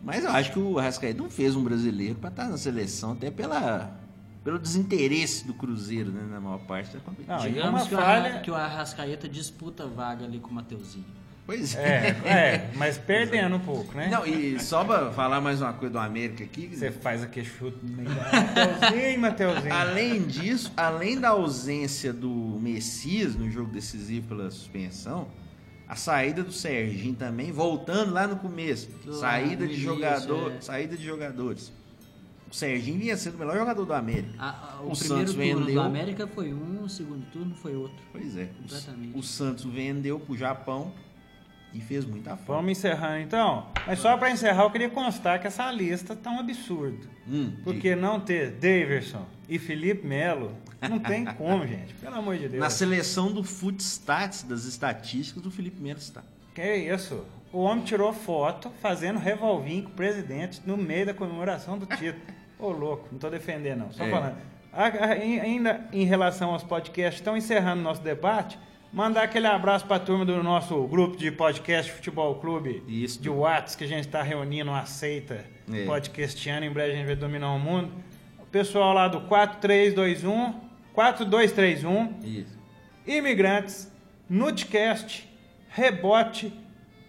[0.00, 3.32] Mas eu acho que o Arrascaeta não fez um brasileiro para estar na seleção, até
[3.32, 3.98] pela,
[4.44, 7.38] pelo desinteresse do Cruzeiro, né, na maior parte da competição.
[7.38, 10.54] Não, e Digamos que, o falha- Arra- que o Arrascaeta disputa vaga ali com o
[10.54, 11.04] Mateuzinho.
[11.44, 14.08] Pois É, é, mas perdendo um pouco, né?
[14.08, 16.68] Não, e só pra falar mais uma coisa do América aqui.
[16.72, 18.08] Você faz aquele chute no meio.
[18.14, 19.74] Mateuzinho, Mateuzinho.
[19.74, 22.28] Além disso, além da ausência do
[22.60, 25.26] Messias no jogo decisivo pela suspensão,
[25.88, 30.60] a saída do Serginho também, voltando lá no começo, Do- saída de jogador, é.
[30.60, 31.72] saída de jogadores.
[32.52, 34.34] O Serginho vinha sendo o melhor jogador do América.
[34.38, 35.74] A- a- o, O primeiro Santos turno vendeu.
[35.74, 37.96] do América foi um, o segundo turno foi outro.
[38.12, 38.42] Pois é.
[38.42, 39.18] o- Completamente.
[39.18, 40.92] O Santos vendeu pro Japão
[41.72, 42.52] e fez muita falta.
[42.52, 43.66] Vamos encerrando então.
[43.86, 47.08] Mas só pra encerrar, eu queria constar que essa lista tá um absurdo.
[47.26, 51.94] Hum, Porque não ter Daverson e Felipe Melo, não tem como, gente.
[51.94, 52.60] Pelo amor de Deus.
[52.60, 56.22] Na seleção do Footstats, das estatísticas, o Felipe Melo está.
[56.54, 57.24] Que isso?
[57.50, 62.22] O homem tirou foto fazendo revolvinho com o presidente no meio da comemoração do título.
[62.62, 63.92] Ô, louco, não tô defendendo, não.
[63.92, 64.10] Só É.
[64.10, 64.36] falando.
[64.72, 68.58] A- a- ainda em relação aos podcasts, estão encerrando nosso debate.
[68.92, 73.20] Mandar aquele abraço pra turma do nosso grupo de podcast Futebol Clube Isso.
[73.20, 75.84] de Whats, que a gente está reunindo, uma seita É.
[75.86, 76.64] podcastiana.
[76.66, 77.90] Em breve a gente vai dominar o mundo.
[78.38, 80.54] O pessoal lá do 4321,
[80.92, 82.58] 4231 Isso.
[83.06, 83.90] imigrantes,
[84.28, 85.28] Nutcast,
[85.68, 86.52] Rebote,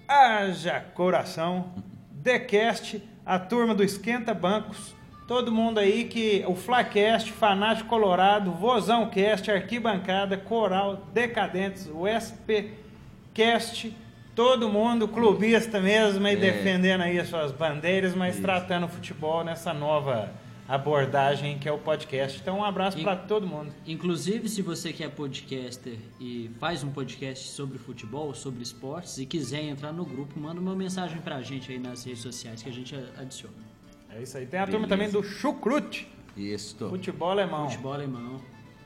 [0.08, 1.74] Haja Coração,
[2.12, 4.96] Decast, a turma do Esquenta Bancos,
[5.28, 13.96] todo mundo aí que o Flacast, Fanático Colorado, Vozão Cast, Arquibancada, Coral, Decadentes, o SPcast,
[14.36, 16.38] todo mundo clubista mesmo aí É.
[16.38, 18.42] defendendo aí as suas bandeiras, mas Isso.
[18.44, 20.32] tratando o futebol nessa nova
[20.68, 22.40] abordagem que é o podcast.
[22.42, 23.72] Então um abraço E- para todo mundo.
[23.86, 29.26] Inclusive, se você que é podcaster e faz um podcast sobre futebol, sobre esportes e
[29.26, 32.74] quiser entrar no grupo, manda uma mensagem pra gente aí nas redes sociais que a
[32.74, 33.73] gente adiciona.
[34.16, 34.46] É isso aí.
[34.46, 35.12] Tem a turma Beleza.
[35.12, 36.90] também do Chucrute, Isso.
[36.90, 37.70] futebol alemão.
[37.70, 38.42] Futebol alemão.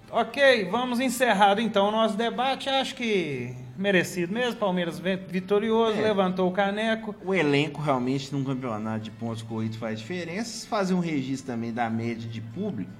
[0.10, 2.70] Ok, vamos encerrado então o nosso debate.
[2.70, 4.56] Acho que merecido mesmo.
[4.58, 6.02] Palmeiras vitorioso, É.
[6.02, 7.14] levantou o caneco.
[7.26, 10.66] O elenco realmente num campeonato de pontos corridos faz diferença.
[10.68, 12.92] Fazer um registro também da média de público.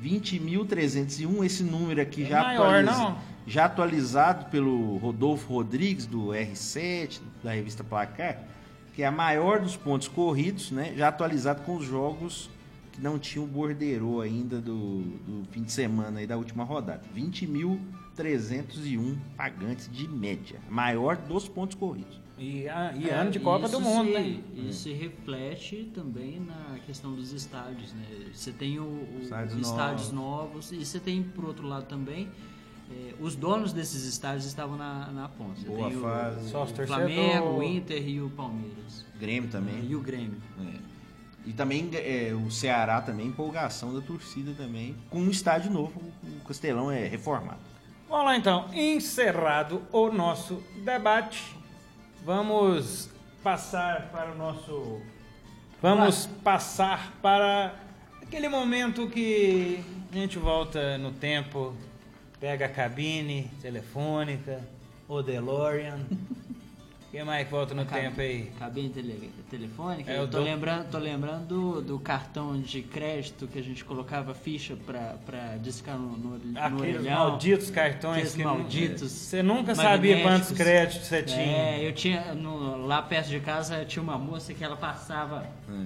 [0.00, 3.18] 20.301, esse número aqui É já, maior, atualiza- não?
[3.46, 8.38] já atualizado pelo Rodolfo Rodrigues, do R7, da revista Placar,
[8.94, 10.92] que é a maior dos pontos corridos, né?
[10.96, 12.50] Já atualizado com os jogos
[12.92, 17.02] que não tinham o borderô ainda do, do fim de semana aí da última rodada.
[18.16, 22.20] 20.301 pagantes de média, maior dos pontos corridos.
[22.38, 24.40] E, a- e É, ano de Copa isso do Mundo, se, né?
[24.68, 28.04] Isso se reflete também na questão dos estádios, né?
[28.32, 32.28] Você tem o, o- Estádios estádios novos e você tem, por outro lado também,
[32.92, 35.60] eh, os donos desses estádios estavam na, na ponta.
[35.60, 36.50] Você Boa tem o- fase.
[36.50, 36.86] Só os o.
[36.86, 39.04] Flamengo, o Inter e o Palmeiras.
[39.18, 39.84] Grêmio também.
[39.88, 40.36] E o Grêmio.
[40.60, 40.92] É.
[41.44, 46.46] E também é, o Ceará também, empolgação da torcida também, com um estádio novo, o
[46.46, 47.58] Castelão é reformado.
[48.08, 51.56] Vamos lá então, encerrado o nosso debate,
[52.24, 53.10] vamos
[53.42, 55.00] passar para o nosso.
[55.80, 57.74] Vamos passar para
[58.22, 61.74] aquele momento que a gente volta no tempo,
[62.42, 64.60] pega a cabine telefônica,
[65.08, 66.00] o DeLorean
[67.12, 68.50] Quem mais que volta no Cabe- tempo aí?
[68.58, 70.10] Cabine tele, telefônica.
[70.10, 73.84] É, eu tô dou- lembrando, tô lembrando do, do cartão de crédito que a gente
[73.84, 77.28] colocava ficha pra, pra discar no, no, no Aqueles orelhão.
[77.28, 81.38] malditos cartões Aqueles que malditos Não, você nunca sabia quantos créditos você tinha.
[81.42, 82.32] É, eu tinha.
[82.32, 85.84] no- lá perto de casa tinha uma moça que ela passava Hum.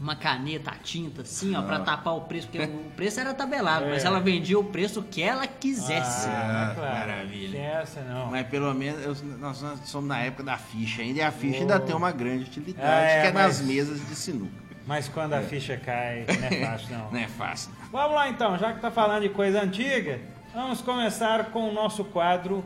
[0.00, 1.80] Uma caneta, a tinta, assim, ó, pra Ah.
[1.80, 3.90] tapar o preço, porque o preço era tabelado, É.
[3.90, 6.28] mas ela vendia o preço que ela quisesse.
[6.28, 6.94] Ah, Ah, claro.
[6.98, 7.58] maravilha.
[7.58, 8.26] Essa não.
[8.26, 11.80] Mas pelo menos eu- nós somos na época da ficha ainda, e a ficha ainda
[11.80, 14.68] tem uma grande utilidade, é, que é nas mas- mesas de sinuca.
[14.86, 17.10] Mas quando a ficha cai, não é fácil não.
[17.10, 17.70] Não é fácil.
[17.92, 20.18] Vamos lá então, já que tá falando de coisa antiga,
[20.54, 22.64] vamos começar com o nosso quadro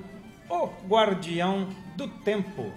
[0.49, 1.67] O Guardião
[1.97, 2.71] do Tempo.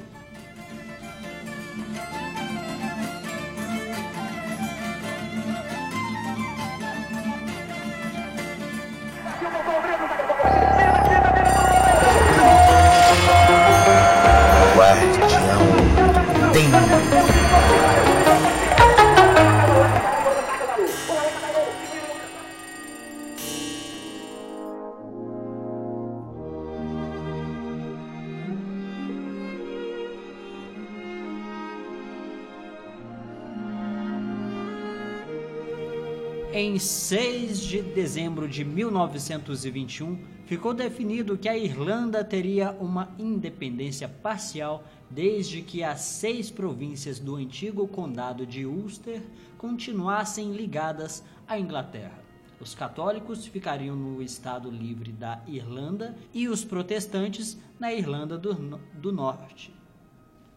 [36.85, 45.61] 6 de dezembro de 1921, ficou definido que a Irlanda teria uma independência parcial desde
[45.61, 49.21] que as seis províncias do antigo condado de Ulster
[49.57, 52.23] continuassem ligadas à Inglaterra.
[52.59, 58.53] Os católicos ficariam no Estado Livre da Irlanda e os protestantes na Irlanda do,
[58.93, 59.73] do Norte.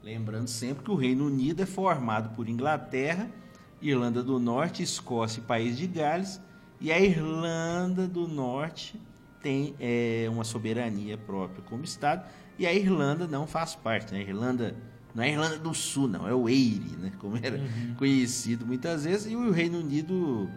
[0.02, 3.28] Lembrando sempre que o Reino Unido é formado por Inglaterra,
[3.80, 6.40] Irlanda do Norte, Escócia e País de Gales,
[6.80, 9.00] e a Irlanda do Norte
[9.40, 12.24] tem é, uma soberania própria como Estado,
[12.58, 14.12] e a Irlanda não faz parte.
[14.12, 14.20] Né?
[14.20, 14.76] A Irlanda
[15.14, 17.12] não é a Irlanda do Sul, não, é o Eire, né?
[17.18, 17.60] como era
[17.96, 20.48] conhecido muitas vezes, e o Reino Unido,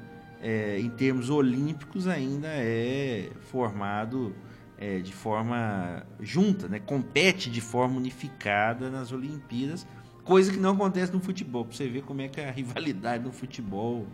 [0.41, 4.36] é, em termos olímpicos, ainda é formado
[4.77, 6.79] é, de forma junta, né?
[6.79, 9.86] compete de forma unificada nas Olimpíadas,
[10.31, 11.65] coisa que não acontece no futebol.
[11.65, 14.05] Pra você ver como é que a rivalidade no futebol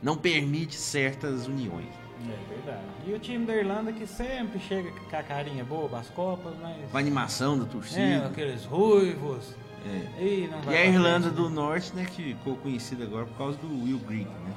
[0.00, 1.88] não permite certas uniões.
[2.22, 2.84] É verdade.
[3.06, 6.76] E o time da Irlanda que sempre chega com a carinha boba às Copas, mas.
[6.90, 8.26] Com a animação da É, torcida.
[8.26, 9.52] aqueles ruivos.
[9.84, 10.22] É.
[10.22, 11.54] E, E a Irlanda do né?
[11.56, 14.54] Norte, né, que ficou conhecida agora por causa do Will Grigg, né?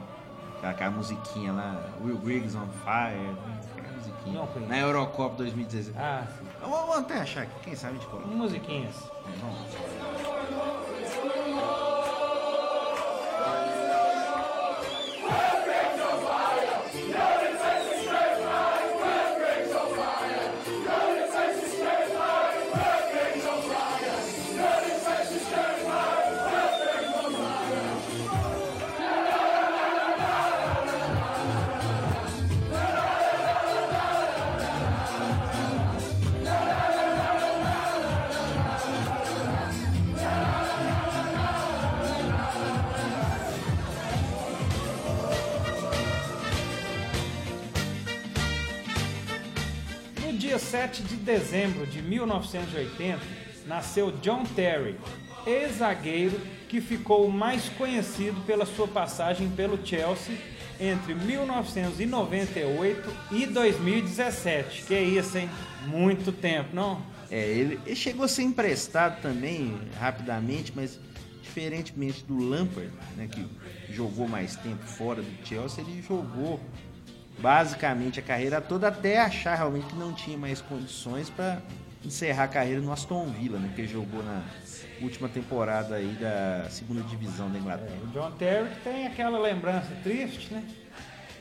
[0.57, 3.59] Aquela, aquela musiquinha lá, Will Griggs on Fire, né?
[3.75, 4.33] aquela musiquinha.
[4.55, 4.67] Não.
[4.67, 5.97] Na Eurocopa 2016.
[5.97, 6.45] Ah, sim.
[6.61, 8.27] Vamos, vamos até achar aqui, quem sabe a gente coloca.
[8.27, 8.95] Musiquinhas.
[8.95, 10.76] É, vamos.
[11.57, 11.86] No
[51.27, 53.19] dezembro de 1980,
[53.67, 54.95] nasceu John Terry,
[55.45, 60.37] ex-zagueiro que ficou mais conhecido pela sua passagem pelo Chelsea
[60.79, 64.83] entre 1998 e 2017.
[64.83, 65.49] Que isso, hein?
[65.85, 67.01] Muito tempo, não?
[67.29, 70.97] É, ele, ele chegou a ser emprestado também, rapidamente, mas
[71.43, 73.45] diferentemente do Lampard, né, que
[73.93, 76.57] jogou mais tempo fora do Chelsea, ele jogou
[77.39, 81.59] basicamente a carreira toda até achar realmente que não tinha mais condições para
[82.03, 84.41] encerrar a carreira no Aston Villa, né, que jogou na
[85.01, 87.97] última temporada aí da segunda divisão da Inglaterra.
[88.03, 90.63] O John Terry tem aquela lembrança triste, né?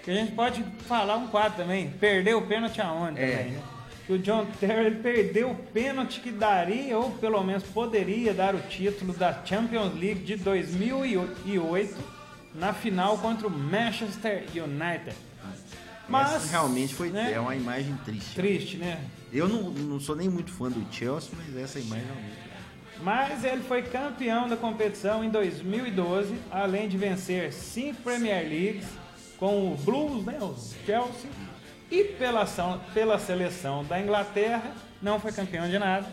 [0.02, 1.90] Que a gente pode falar um quadro também.
[1.90, 3.30] Perdeu o pênalti aonde É.
[3.30, 3.62] também, né?
[4.06, 8.60] Que o John Terry perdeu o pênalti que daria, ou pelo menos poderia dar o
[8.60, 11.96] título da Champions League de 2008
[12.54, 15.16] na final contra o Manchester United.
[16.08, 18.34] Mas Essa realmente foi né, é uma imagem triste.
[18.34, 19.00] triste, né?
[19.32, 22.46] Eu não, não sou nem muito fã do Chelsea, mas essa imagem realmente.
[23.02, 28.86] Mas ele foi campeão da competição em 2012, além de vencer cinco Premier Leagues
[29.36, 30.54] com o Blues, né, o
[30.86, 31.30] Chelsea,
[31.90, 32.46] e pela,
[32.94, 36.06] pela seleção da Inglaterra, não foi campeão de nada.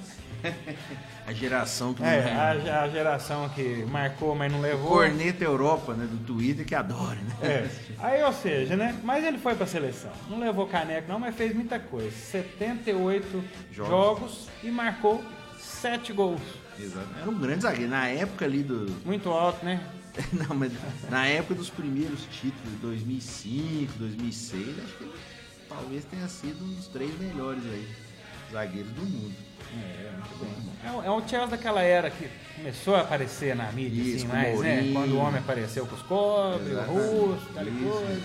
[1.26, 4.90] A geração que É, a, a geração que marcou, mas não levou.
[4.92, 7.36] Corneta Europa, né, do Twitter, que adora, né?
[7.42, 7.70] É.
[8.00, 9.00] Aí, ou seja, né?
[9.04, 10.12] Mas ele foi pra seleção.
[10.30, 12.12] Não levou caneco, não, mas fez muita coisa.
[12.12, 13.90] 78 Jogos.
[13.90, 15.24] jogos, e marcou
[15.58, 16.42] sete gols.
[16.78, 17.08] Exato.
[17.22, 17.92] Era um grande zagueiro.
[17.92, 18.94] Na época ali do.
[19.06, 19.80] Muito alto, né?
[20.32, 20.72] Não, mas
[21.10, 25.14] na época dos primeiros títulos, 2005, 2006, acho que ele
[25.68, 27.88] talvez tenha sido um dos três melhores aí,
[28.52, 29.34] zagueiros do mundo.
[29.82, 30.88] É.
[30.88, 34.28] É, o- é o Chelsea daquela era que começou a aparecer na mídia, Isso, assim,
[34.28, 34.92] mais, né?
[34.94, 38.22] Quando o homem apareceu com os cobres, o russo, tal coisa.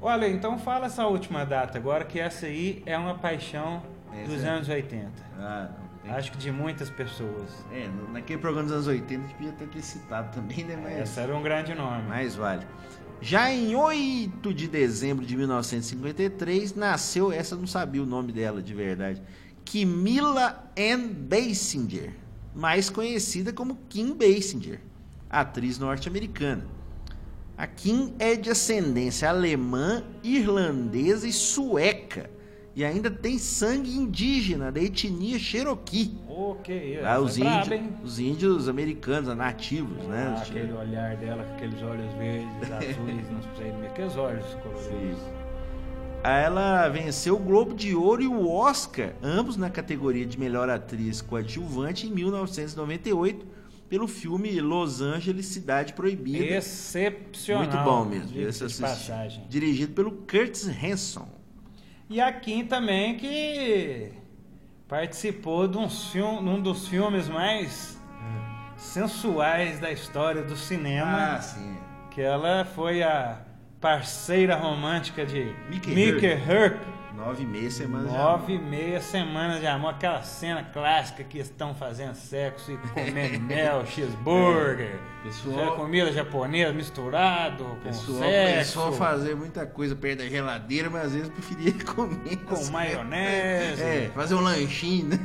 [0.00, 3.82] Olha, então fala essa última data agora, que essa aí é uma paixão
[4.26, 4.48] dos é.
[4.48, 5.10] anos 80.
[5.38, 5.85] Ah, não.
[6.06, 6.14] Tem...
[6.14, 7.64] Acho que de muitas pessoas.
[7.72, 10.78] É, naquele programa dos anos 80 a gente podia ter, ter citado também, né?
[10.80, 12.04] Mas, Essa era um grande nome.
[12.08, 12.66] mas vale.
[13.20, 18.74] Já em 8 de dezembro de 1953, nasceu, essa não sabia o nome dela de
[18.74, 19.22] verdade,
[19.64, 22.12] Camila Ann Basinger,
[22.54, 24.80] mais conhecida como Kim Basinger,
[25.30, 26.64] atriz norte-americana.
[27.56, 32.28] A Kim é de ascendência alemã, irlandesa e sueca,
[32.76, 36.14] e ainda tem sangue indígena da etnia Cherokee.
[36.28, 37.88] Ok, Ah, os, é braba, hein?
[38.04, 40.34] os índios americanos, nativos, né?
[40.36, 45.22] Ah, aquele olhar dela com aqueles olhos verdes, azuis, não sei aqueles olhos coloridos.
[46.22, 51.22] Ela venceu o Globo de Ouro e o Oscar, ambos na categoria de melhor atriz
[51.22, 53.46] coadjuvante em 1998,
[53.88, 56.44] pelo filme Los Angeles Cidade Proibida.
[56.44, 57.62] Excepcional.
[57.62, 58.48] Muito bom mesmo.
[58.48, 58.82] assisti.
[58.82, 59.44] passagem.
[59.48, 61.35] Dirigido pelo Curtis Hanson.
[62.08, 64.12] E a Kim também que
[64.88, 68.00] participou de, uns filme, um dos filmes mais
[68.76, 71.76] sensuais da história do cinema, Ah, sim.
[72.10, 73.40] que ela foi a
[73.80, 76.80] parceira romântica de Mickey Mickey Herp.
[77.16, 78.10] Nove e meia semanas.
[78.10, 82.76] de Nove e meia semanas de amor, aquela cena clássica que estão fazendo sexo e
[82.88, 89.96] comendo mel, cheeseburger, Pessoal- já comida japonesa misturado com pessoal sexo, a fazer muita coisa
[89.96, 92.36] perto da geladeira, mas às vezes preferia comer.
[92.44, 92.70] com assim.
[92.70, 93.82] maionese.
[93.82, 95.18] É, fazer um lanchinho, né?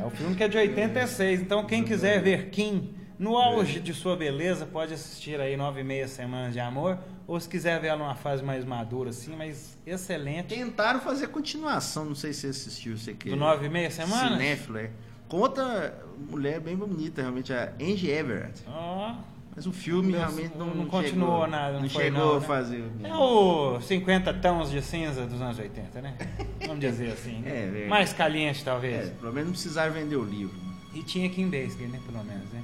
[0.00, 3.92] É o filme que é de 86, então quem quiser ver Kim no auge de
[3.92, 6.98] sua beleza pode assistir aí Nove e Meia Semanas de Amor,
[7.30, 10.48] ou se quiser ver ela numa fase mais madura assim, mas excelente.
[10.48, 14.32] Tentaram fazer continuação, não sei se você assistiu, você que Do Nove e Meia Semanas?
[14.32, 14.90] Cinéfilo, é.
[15.28, 15.96] Com outra
[16.28, 18.64] mulher bem bonita, realmente, a Angie Everett.
[18.66, 19.14] Ó,
[19.54, 22.36] Mas o filme Deus, realmente não, não continuou chegou, nada, não Não foi chegou não,
[22.36, 22.46] a né?
[22.48, 22.84] fazer.
[23.04, 26.16] é o 50 tons de cinza dos anos 80, né?
[26.66, 27.44] Vamos dizer assim.
[27.46, 27.86] É, verdade.
[27.88, 29.06] mais caliente talvez.
[29.06, 30.58] É, pelo menos não precisaram vender o livro.
[30.92, 32.60] E tinha Kim Basinger, né, pelo menos, né?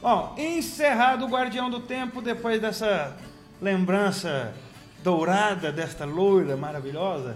[0.00, 3.16] Bom, encerrado o Guardião do Tempo, depois dessa
[3.60, 4.52] lembrança
[5.02, 7.34] dourada desta loira maravilhosa,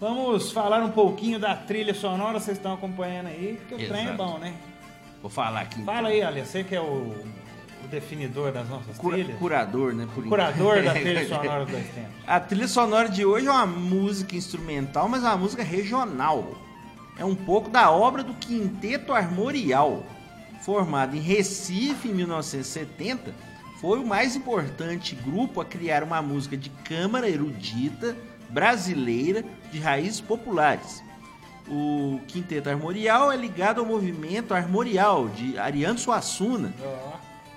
[0.00, 4.04] vamos falar um pouquinho da trilha sonora, vocês estão acompanhando aí, que o trem é
[4.04, 4.16] Exato.
[4.16, 4.54] bom, né?
[5.22, 5.82] Vou falar aqui.
[5.84, 7.14] Fala aí, Aliás, você que é o,
[7.84, 10.08] o definidor das nossas Cura- trilhas, curador, né?
[10.14, 12.10] Por curador da trilha sonora dos dois tempos.
[12.26, 16.54] A trilha sonora de hoje é uma música instrumental, mas é uma música regional.
[17.18, 20.02] É um pouco da obra do Quinteto Armorial,
[20.60, 23.34] formado em Recife em 1970.
[23.80, 28.16] Foi o mais importante grupo a criar uma música de câmara erudita
[28.50, 31.02] brasileira de raízes populares.
[31.68, 36.74] O Quinteto Armorial é ligado ao movimento armorial de Ariano Suassuna.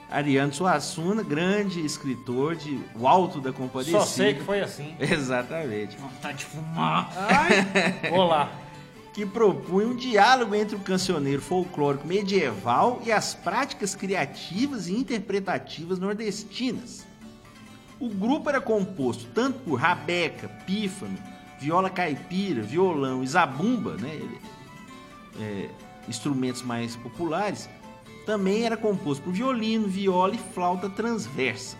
[0.09, 3.99] Ariano Suassuna, grande escritor de O Alto da Compadecida.
[3.99, 4.95] Só sei que foi assim.
[5.01, 5.97] Exatamente.
[5.97, 7.11] Vontade de fumar.
[7.17, 8.51] Ai, olá.
[9.14, 15.99] Que propunha um diálogo entre o cancioneiro folclórico medieval e as práticas criativas e interpretativas
[15.99, 17.05] nordestinas.
[17.99, 21.18] O grupo era composto tanto por rabeca, pífano,
[21.59, 24.20] viola caipira, violão e zabumba, né,
[25.39, 25.70] é,
[26.07, 27.70] instrumentos mais populares,
[28.26, 31.78] também era composto por violino, viola e flauta transversa.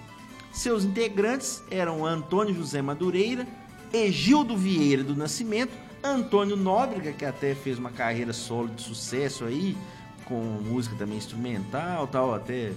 [0.52, 3.48] Seus integrantes eram Antônio José Madureira,
[3.92, 5.74] Egildo Vieira do Nascimento,
[6.04, 9.78] Antônio Nóbrega, que até fez uma carreira solo de sucesso aí,
[10.26, 12.72] com música também instrumental, tal, até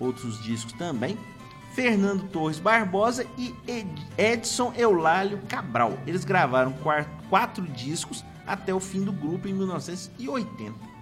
[0.00, 1.18] outros discos também.
[1.74, 5.98] Fernando Torres Barbosa e Ed- Edson Eulálio Cabral.
[6.06, 6.74] Eles gravaram
[7.30, 10.92] quatro discos até o fim do grupo em 1980.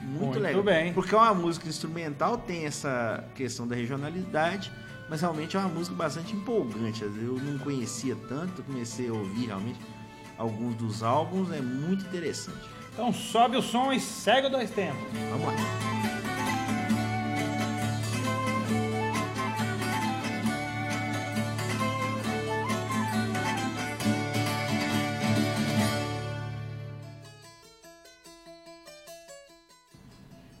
[0.00, 0.62] Muito, Muito legal.
[0.64, 0.92] bem.
[0.92, 4.72] Porque é uma música instrumental, tem essa questão da regionalidade,
[5.08, 7.02] mas realmente é uma música bastante empolgante.
[7.04, 9.78] Eu não conhecia tanto, comecei a ouvir realmente
[10.42, 12.68] alguns dos álbuns, é muito interessante.
[12.92, 15.00] Então sobe o som e segue o Dois Tempos.
[15.30, 15.54] Vamos lá.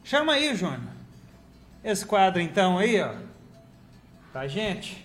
[0.04, 0.80] Chama aí, Júnior.
[1.82, 3.14] Esse quadro então aí, ó.
[4.30, 5.04] Pra gente.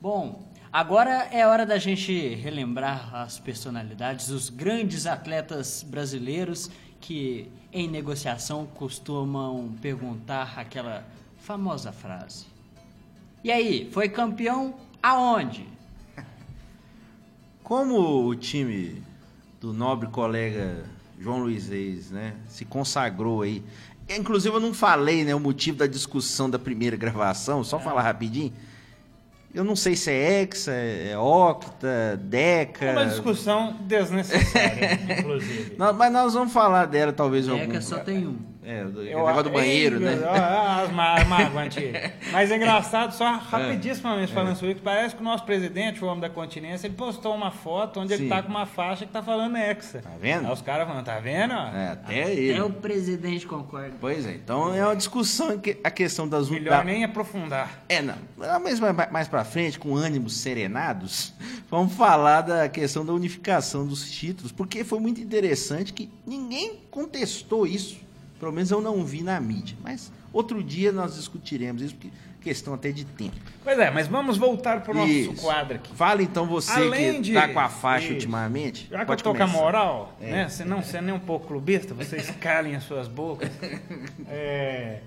[0.00, 7.88] Bom, agora é hora da gente relembrar as personalidades, os grandes atletas brasileiros que em
[7.88, 11.04] negociação costumam perguntar aquela
[11.38, 12.46] famosa frase.
[13.42, 15.66] E aí, foi campeão aonde?
[17.62, 19.02] Como o time
[19.60, 20.84] do nobre colega
[21.20, 23.62] João Luiz Reis, né, se consagrou aí.
[24.08, 28.52] Inclusive eu não falei, né, o motivo da discussão da primeira gravação, só falar rapidinho.
[29.54, 32.84] Eu não sei se é Hexa, é Octa, Deca.
[32.84, 35.74] É uma discussão desnecessária, inclusive.
[35.76, 37.66] Mas nós vamos falar dela talvez em algum...
[37.66, 38.36] Deca só tem um.
[38.70, 40.18] É, do, Eu- negócio do banheiro, Ei, né?
[40.26, 41.74] ó, ó, As mágoas.
[42.30, 46.20] Mas é engraçado, só rapidissimamente falando sobre isso, parece que o nosso presidente, o homem
[46.20, 48.28] da continência, ele postou uma foto onde ele Sim.
[48.28, 50.00] tá com uma faixa que tá falando Hexa.
[50.02, 50.46] Tá vendo?
[50.46, 51.54] Aí os caras falando, tá vendo?
[51.54, 51.68] ó?
[51.74, 52.52] É, até ele.
[52.58, 53.92] É o presidente concorda.
[54.00, 57.82] Pois é, então é uma discussão em que a questão das Melhor da- nem aprofundar.
[57.88, 58.16] É, não.
[58.62, 61.32] Mas mais, mais pra frente, com ânimos serenados,
[61.70, 67.66] vamos falar da questão da unificação dos títulos, porque foi muito interessante que ninguém contestou
[67.66, 68.06] isso.
[68.38, 69.76] Pelo menos eu não vi na mídia.
[69.82, 72.10] Mas outro dia nós discutiremos isso, porque
[72.40, 73.34] questão até de tempo.
[73.64, 75.42] Pois é, mas vamos voltar pro nosso Isso.
[75.42, 75.92] quadro aqui.
[75.94, 78.14] Fala então você Além que de- tá com a faixa Isso.
[78.14, 78.88] ultimamente.
[78.90, 80.30] Já que pode eu tô com a moral, É.
[80.30, 80.48] né?
[80.48, 83.50] Você não você nem um pouco clubista, vocês calem as suas bocas.
[84.28, 85.00] É,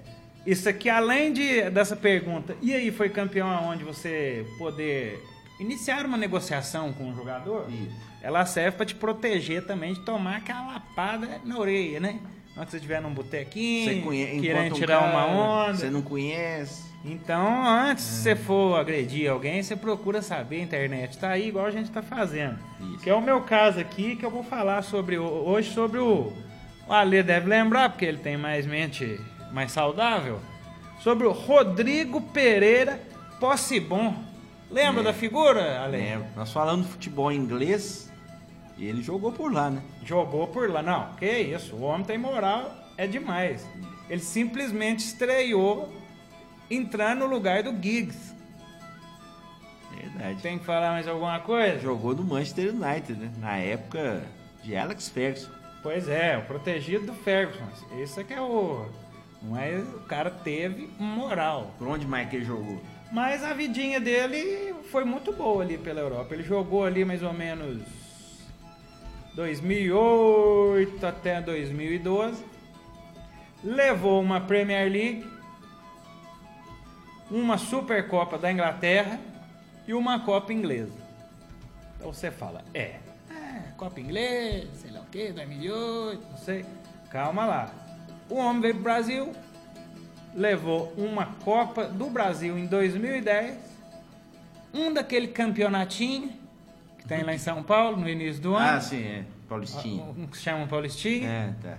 [0.45, 5.23] isso aqui, além de, dessa pergunta, e aí foi campeão aonde você poder
[5.59, 7.67] iniciar uma negociação com o jogador?
[7.71, 7.95] Isso.
[8.21, 12.19] Ela serve para te proteger também de tomar aquela lapada na orelha, né?
[12.54, 15.26] Quando você estiver num botequinho, querendo encontra um tirar cara, uma
[15.66, 15.74] onda.
[15.78, 16.91] Você não conhece.
[17.04, 21.66] Então, antes de você for agredir alguém, você procura saber, a internet tá aí, igual
[21.66, 22.60] a gente tá fazendo.
[22.80, 22.99] Isso.
[22.99, 26.32] Que é o meu caso aqui, que eu vou falar sobre hoje sobre o.
[26.88, 29.20] O Ale deve lembrar, porque ele tem mais mente
[29.52, 30.39] mais saudável.
[30.99, 32.99] Sobre o Rodrigo Pereira
[33.39, 34.14] Possebon.
[34.70, 35.06] Lembra É.
[35.06, 35.97] da figura, Ale?
[35.97, 36.28] Lembro.
[36.36, 38.11] Nós falando de futebol inglês,
[38.78, 39.82] e ele jogou por lá, né?
[40.03, 40.82] Jogou por lá.
[40.82, 43.67] Não, que isso, o homem tem moral, é demais.
[44.09, 45.93] Ele simplesmente estreou
[46.69, 48.34] entrando no lugar do Giggs.
[49.95, 50.41] Verdade.
[50.41, 51.80] Tem que falar mais alguma coisa?
[51.80, 53.32] Jogou no Manchester United, né?
[53.39, 54.24] Na época
[54.63, 55.49] de Alex Ferguson.
[55.84, 57.67] Pois é, o protegido do Ferguson.
[57.97, 58.86] Esse é que é o.
[59.41, 61.74] Mas o cara teve moral.
[61.78, 62.82] Por onde mais que ele jogou?
[63.11, 66.34] Mas a vidinha dele foi muito boa ali pela Europa.
[66.34, 67.82] Ele jogou ali mais ou menos
[69.36, 72.43] 2008 até 2012.
[73.63, 75.25] Levou uma Premier League,
[77.29, 79.19] uma Supercopa da Inglaterra
[79.88, 80.99] e uma Copa Inglesa.
[81.95, 86.65] Então você fala, é, é, Copa Inglesa, sei lá o que, 2008, não sei.
[87.09, 87.71] Calma lá.
[88.29, 89.32] O homem veio pro Brasil,
[90.34, 93.57] levou uma Copa do Brasil em 2010,
[94.73, 96.41] um daquele campeonatinho
[97.02, 99.26] que tem lá em São Paulo no início do ano, Ah, sim, é.
[99.49, 100.04] Paulistinha.
[100.18, 101.78] um que chama Paulistinha, É, tá.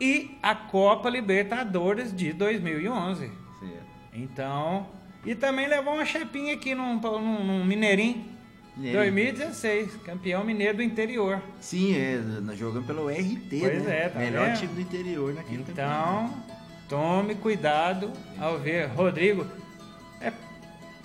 [0.00, 3.30] e a Copa Libertadores de 2011.
[3.60, 3.86] Certo.
[4.14, 4.86] Então,
[5.24, 8.24] e também levou uma chapinha aqui num, num, num Mineirinho,
[8.76, 9.02] Mineirinho.
[9.02, 11.40] 2016, campeão mineiro do interior.
[11.60, 12.20] Sim, é,
[12.56, 14.04] jogando pelo RT, Pois né?
[14.04, 14.58] é, tá Melhor vendo?
[14.58, 16.34] time do interior naquele Então,
[16.88, 18.86] tome cuidado ao ver.
[18.88, 19.46] Rodrigo,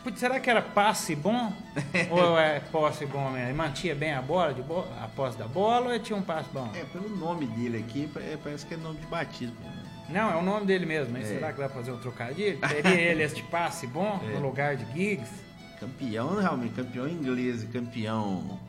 [0.04, 1.51] putz, será que era passe bom?
[2.12, 3.47] ou é posse bom mesmo?
[3.47, 6.49] Ele mantinha bem a bola, de bo a posse da bola, ou tinha um passe
[6.54, 6.70] bom?
[6.76, 9.56] É, pelo nome dele aqui, é, parece que é nome de batismo.
[9.62, 9.72] né?
[10.10, 11.22] Não, é o nome dele mesmo, É.
[11.24, 12.60] será que dá pra fazer um trocadilho?
[12.68, 14.34] Teria ele este passe bom É.
[14.34, 15.32] no lugar de Giggs?
[15.80, 18.60] Campeão, realmente, campeão inglês e campeão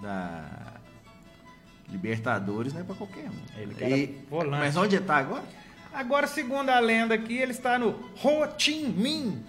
[0.00, 0.44] da
[1.88, 3.60] Libertadores não é pra qualquer um.
[3.60, 4.58] Ele que era volante.
[4.64, 5.44] Mas onde ele tá agora?
[5.92, 7.90] Agora, segundo a lenda aqui, ele está no
[8.24, 9.44] Ho Chi Minh,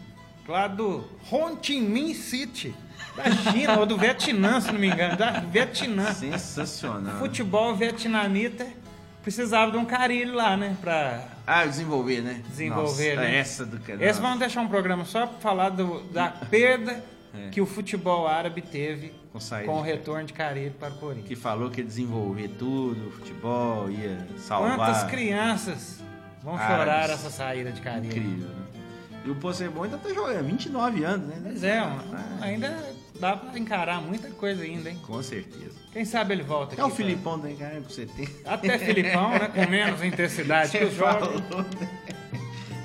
[0.47, 2.73] lá do Ho Chi Minh City,
[3.15, 6.13] da China, ou do Vietnã, se não me engano, da Vietnã.
[6.13, 7.17] Sensacional.
[7.19, 8.67] Futebol vietnamita
[9.23, 12.41] precisava de um carilho lá, né, pra Ah, desenvolver, né?
[12.47, 13.37] desenvolver, Nossa, né?
[13.37, 14.01] essa do canal.
[14.05, 17.49] Esse vamos deixar um programa só pra falar do- da perda É.
[17.49, 21.27] que o futebol árabe teve Com com o retorno de carilho para o Corinthians.
[21.27, 24.75] Que falou que ia desenvolver tudo, futebol, ia salvar.
[24.77, 25.99] Quantas crianças
[26.43, 26.77] vão Árabes.
[26.77, 28.05] chorar essa saída de carilho?
[28.07, 28.65] Incrível, né?
[29.25, 31.39] E o Possebon ainda tá jogando, 29 anos, né?
[31.43, 32.03] Pois é, mano,
[32.41, 34.99] ainda dá pra encarar muita coisa ainda, hein?
[35.05, 35.71] Com certeza.
[35.91, 36.81] Quem sabe ele volta aqui.
[36.81, 38.27] Até o Filipão tem cara que você tem.
[38.45, 39.47] Até Filipão, né?
[39.53, 41.41] Com menos intensidade que os jogos.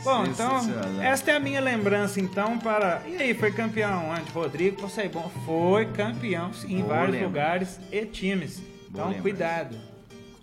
[0.03, 0.59] Bom, então,
[1.03, 3.03] esta é a minha lembrança, então, para...
[3.07, 4.31] E aí, foi campeão onde?
[4.31, 7.27] Rodrigo Poseidon foi campeão sim, em Boa vários lembrança.
[7.27, 8.61] lugares e times.
[8.61, 9.23] Boa Então, lembrança.
[9.23, 9.77] cuidado.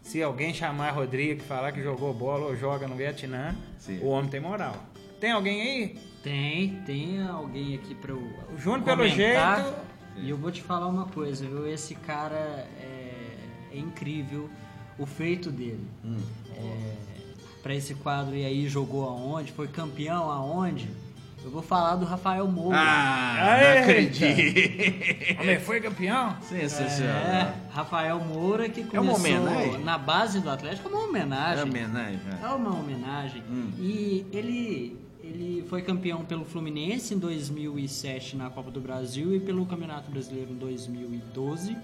[0.03, 3.97] Se alguém chamar Rodrigo e falar que jogou bola ou joga no Vietnã, Sim.
[4.03, 4.75] o homem tem moral.
[5.19, 5.99] Tem alguém aí?
[6.23, 8.17] Tem, tem alguém aqui pra eu
[8.53, 9.73] O Júnior, pelo jeito-
[10.17, 11.67] E eu vou te falar uma coisa, viu?
[11.67, 12.35] Esse cara
[12.81, 13.37] é,
[13.71, 14.49] é incrível,
[14.97, 15.85] o feito dele.
[16.03, 16.17] Hum.
[16.55, 16.93] É,
[17.61, 20.89] pra esse quadro e aí jogou aonde, foi campeão aonde.
[21.43, 22.75] Eu vou falar do Rafael Moura.
[22.77, 25.39] Ah, Aê, não acredito.
[25.41, 26.35] Homem foi campeão?
[26.41, 27.15] Sensacional.
[27.15, 29.83] É, Rafael Moura que É uma começou homenagem?
[29.83, 31.63] na base do Atlético, é uma É homenagem.
[31.63, 32.19] homenagem.
[32.27, 32.49] É né?
[32.49, 33.43] uma homenagem.
[33.49, 33.71] Hum.
[33.77, 34.97] E ele,
[35.27, 40.51] ele foi campeão pelo Fluminense em 2007 na Copa do Brasil e pelo Campeonato Brasileiro
[40.51, 41.77] em 2012.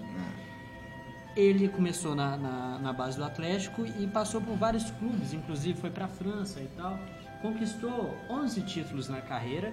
[1.36, 5.90] Ele começou na, na, na base do Atlético e passou por vários clubes, inclusive foi
[5.90, 6.98] para a França e tal.
[7.42, 9.72] Conquistou 11 títulos na carreira,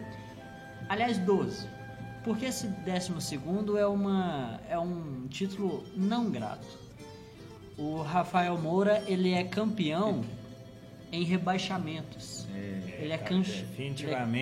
[0.90, 1.68] aliás 12.
[2.24, 3.38] Porque esse 12
[3.80, 6.68] é, uma, é um título não grato.
[7.78, 10.24] O Rafael Moura, ele é campeão
[11.12, 12.48] em rebaixamentos.
[12.54, 13.18] ele é, ele é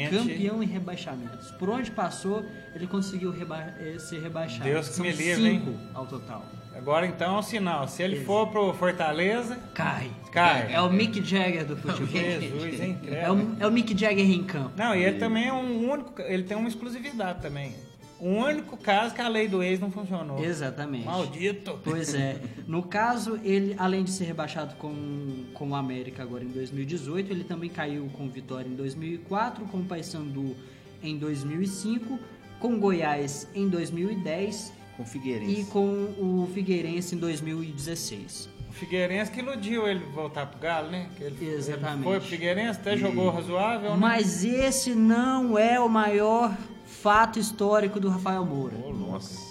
[0.09, 1.51] campeão em rebaixamentos.
[1.51, 2.45] Por onde passou,
[2.76, 3.57] ele conseguiu reba...
[3.80, 4.63] eh, ser rebaixado.
[4.63, 5.80] Deus que São me livre, cinco hein?
[5.93, 6.45] ao total.
[6.76, 7.88] Agora então é um sinal.
[7.88, 10.09] Se ele for pro Fortaleza, Cai.
[10.32, 10.72] Cai.
[10.74, 12.07] É o Mick Jagger do futebol.
[12.39, 12.97] Jesus, hein?
[13.07, 14.72] É o, é o Mick Jagger em campo.
[14.78, 16.22] Não, e ele também é um único.
[16.22, 17.74] Ele tem uma exclusividade também.
[18.20, 20.43] O único caso que a lei do ex não funcionou.
[20.43, 21.05] Exatamente.
[21.05, 21.80] Maldito.
[21.84, 22.38] Pois é.
[22.67, 27.43] No caso, ele, além de ser rebaixado com, com o América agora em 2018, ele
[27.45, 30.55] também caiu com o Vitória em 2004, com o Paysandu
[31.01, 32.20] em 2005,
[32.59, 35.61] com o Goiás em 2010 Com Figueirense.
[35.61, 35.88] e com
[36.20, 38.49] o Figueirense em 2016.
[38.70, 41.09] O Figueirense que iludiu ele voltar pro Galo, né?
[41.17, 41.95] Que ele, Exatamente.
[41.97, 43.97] Ele foi pro Figueirense, até jogou razoável, né?
[43.97, 46.55] Mas esse não é o maior
[47.02, 48.78] fato histórico do Rafael Moura.
[48.78, 49.50] Nossa.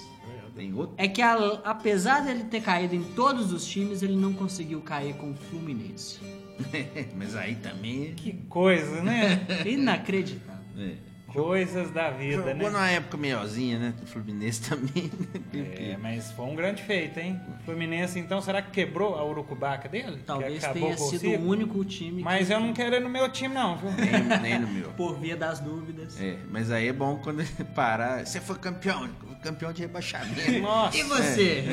[0.55, 0.95] Tem outro?
[0.99, 5.15] É que a- apesar dele ter caído em todos os times, ele não conseguiu cair
[5.15, 6.19] com o Fluminense.
[7.17, 8.13] Mas aí também.
[8.15, 9.47] Que coisa, né?
[9.65, 10.59] Inacreditável.
[10.79, 10.95] É.
[11.43, 12.64] Coisas da vida, Jogou né?
[12.70, 13.95] numa época melhorzinha, né?
[14.03, 15.11] O Fluminense também.
[15.55, 17.41] É, mas foi um grande feito, hein?
[17.61, 20.20] O Fluminense, então, será que quebrou a urucubaca dele?
[20.26, 23.55] Talvez tenha sido o único time Mas que, eu não quero ele no meu time,
[23.55, 23.91] não, viu?
[23.93, 24.91] nem, nem no meu.
[24.91, 26.20] por via das dúvidas.
[26.20, 28.26] É, mas aí é bom quando parar.
[28.26, 29.09] Você foi campeão,
[29.43, 30.59] campeão de rebaixamento.
[30.61, 31.64] Nossa, E você?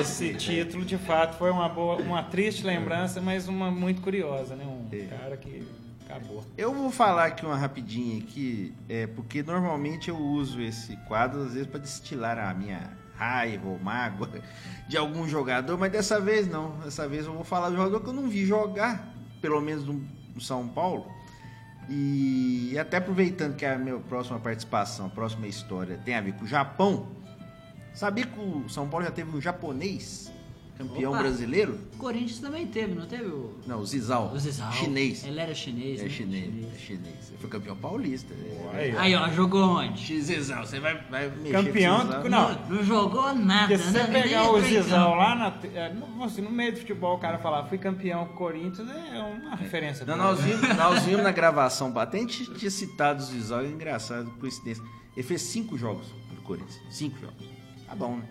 [0.00, 4.64] esse título, de fato, foi uma boa, uma triste lembrança, mas uma muito curiosa, né?
[4.64, 5.04] Um É.
[5.06, 5.62] cara que
[6.16, 6.44] acabou.
[6.56, 11.52] Eu vou falar aqui uma rapidinha aqui, é, porque normalmente eu uso esse quadro às
[11.52, 14.28] vezes para destilar a minha raiva ou mágoa
[14.88, 16.72] de algum jogador, mas dessa vez não.
[16.80, 20.04] Dessa vez eu vou falar do jogador que eu não vi jogar, pelo menos no,
[20.40, 21.10] São Paulo.
[21.88, 26.44] E até aproveitando que a minha próxima participação, a próxima história tem a ver com
[26.44, 27.08] o Japão.
[27.94, 30.30] Sabia que o São Paulo já teve um japonês
[30.76, 31.20] campeão Opa.
[31.22, 31.78] brasileiro?
[31.94, 34.32] O Corinthians também teve, não teve o, Não, o Zizal.
[34.34, 34.70] o Zizal?
[34.72, 35.24] Chinês.
[35.24, 36.08] Ele era chinês, É né?
[36.10, 37.28] chinês, é chinês.
[37.28, 38.34] Ele foi campeão paulista.
[38.34, 38.76] É.
[38.78, 39.00] Aí, ó.
[39.00, 39.98] Aí, ó, jogou onde?
[40.00, 42.24] Xizão, você vai, vai mexer Campeão, com Zizal?
[42.28, 42.52] não.
[42.54, 43.68] Não, não jogou nada.
[43.68, 44.22] Porque se você né?
[44.22, 47.64] Pegar o Zizal lá na, é, no, assim, no meio do futebol, o cara falar
[47.66, 50.04] fui campeão com o Corinthians, é uma referência.
[50.04, 50.46] Não, nós, né?
[50.56, 54.84] vimos, nós vimos na gravação patente, tinha citado o Zizal, é engraçado, coincidência.
[55.16, 56.78] Ele fez cinco jogos pro Corinthians.
[56.90, 57.46] Cinco jogos.
[57.86, 58.24] Tá bom, né?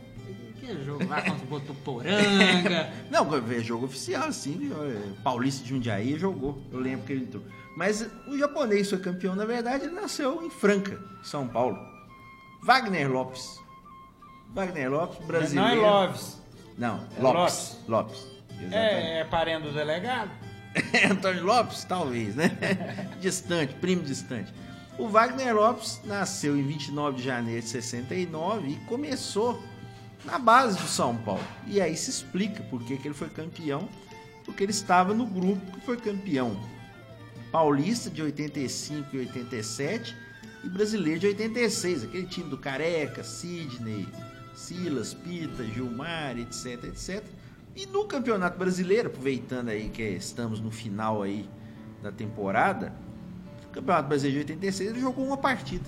[0.65, 2.89] Que jogo lá contra o Botuporanga.
[3.11, 4.71] Não, é jogo oficial, sim.
[5.23, 6.61] Paulista de Jundiaí jogou.
[6.71, 7.43] Eu lembro que ele entrou.
[7.77, 11.77] Mas o japonês foi campeão, na verdade, ele nasceu em Franca, São Paulo.
[12.63, 13.59] Wagner Lopes.
[14.53, 15.81] Wagner Lopes, Não brasileiro.
[15.81, 16.41] é Loves.
[16.77, 17.77] Não, É Lopes.
[17.87, 18.27] Lopes.
[18.49, 18.75] Exatamente.
[18.75, 20.31] É, é parente do delegado?
[21.11, 22.49] Antônio Lopes, talvez, né?
[23.19, 24.53] distante, primo distante.
[24.97, 29.61] O Wagner Lopes nasceu em 29 de janeiro de 69 e começou
[30.25, 31.43] na base do São Paulo.
[31.67, 33.87] E aí se explica por que que ele foi campeão,
[34.43, 36.59] porque ele estava no grupo que foi campeão
[37.55, 40.13] paulista de 85 e 87
[40.65, 44.05] e brasileiro de 86, aquele time do Careca, Sidney,
[44.53, 47.23] Silas, Pita, Gilmar, etc, etc.
[47.73, 51.47] E no Campeonato Brasileiro, aproveitando aí que estamos no final aí
[52.03, 52.93] da temporada,
[53.63, 55.85] no Campeonato Brasileiro de 86 ele jogou uma partida.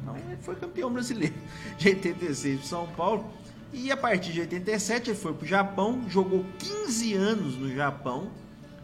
[0.00, 1.34] Então ele foi campeão brasileiro
[1.76, 3.30] de 86 pro São Paulo.
[3.78, 8.30] E a partir de 87 ele foi pro Japão, jogou 15 anos no Japão,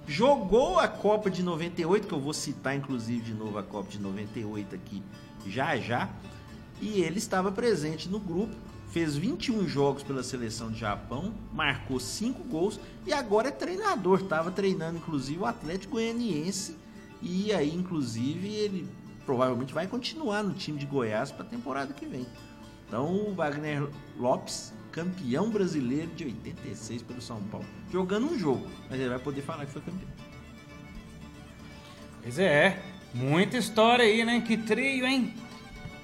[0.06, 3.98] jogou a Copa de 98, que eu vou citar inclusive de novo a Copa de
[3.98, 5.02] 98 aqui
[5.46, 6.10] já já.
[6.78, 8.54] E ele estava presente no grupo,
[8.90, 14.20] fez 21 jogos pela seleção de Japão, marcou 5 gols e agora é treinador.
[14.20, 16.76] Estava treinando inclusive o Atlético Goianiense
[17.22, 18.86] e aí inclusive ele
[19.24, 22.26] provavelmente vai continuar no time de Goiás para a temporada que vem.
[22.86, 23.88] Então o Wagner
[24.18, 27.66] Lopes, campeão brasileiro de 86 pelo São Paulo.
[27.90, 30.08] Jogando um jogo, mas ele vai poder falar que foi campeão.
[32.22, 32.78] Pois é,
[33.14, 34.40] muita história aí, né?
[34.46, 35.34] Que trio, hein?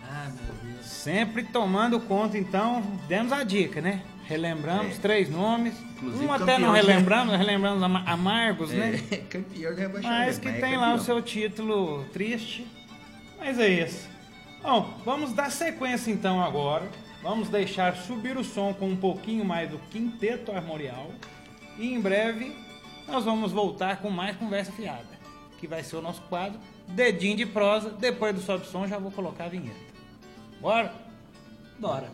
[0.02, 0.86] Ah, meu Deus.
[0.86, 4.02] Sempre tomando conta, então, demos a dica, né?
[4.24, 5.00] Relembramos É.
[5.00, 5.74] três nomes.
[5.96, 9.00] Inclusive, um até não campeão de- relembramos, relembramos ama- amargos, né?
[9.10, 10.24] É, campeão de rebaixamento.
[10.26, 12.66] Mas que é tem lá o seu título triste.
[13.38, 14.08] Mas é isso.
[14.62, 16.88] Bom, vamos dar sequência então agora.
[17.28, 21.10] Vamos deixar subir o som com um pouquinho mais do quinteto armorial.
[21.76, 22.56] E em breve
[23.06, 25.04] nós vamos voltar com mais conversa fiada.
[25.58, 27.90] Que vai ser o nosso quadro Dedinho de Prosa.
[27.90, 29.76] Depois do sobe som já vou colocar a vinheta.
[30.58, 30.90] Bora?
[31.78, 32.10] Bora.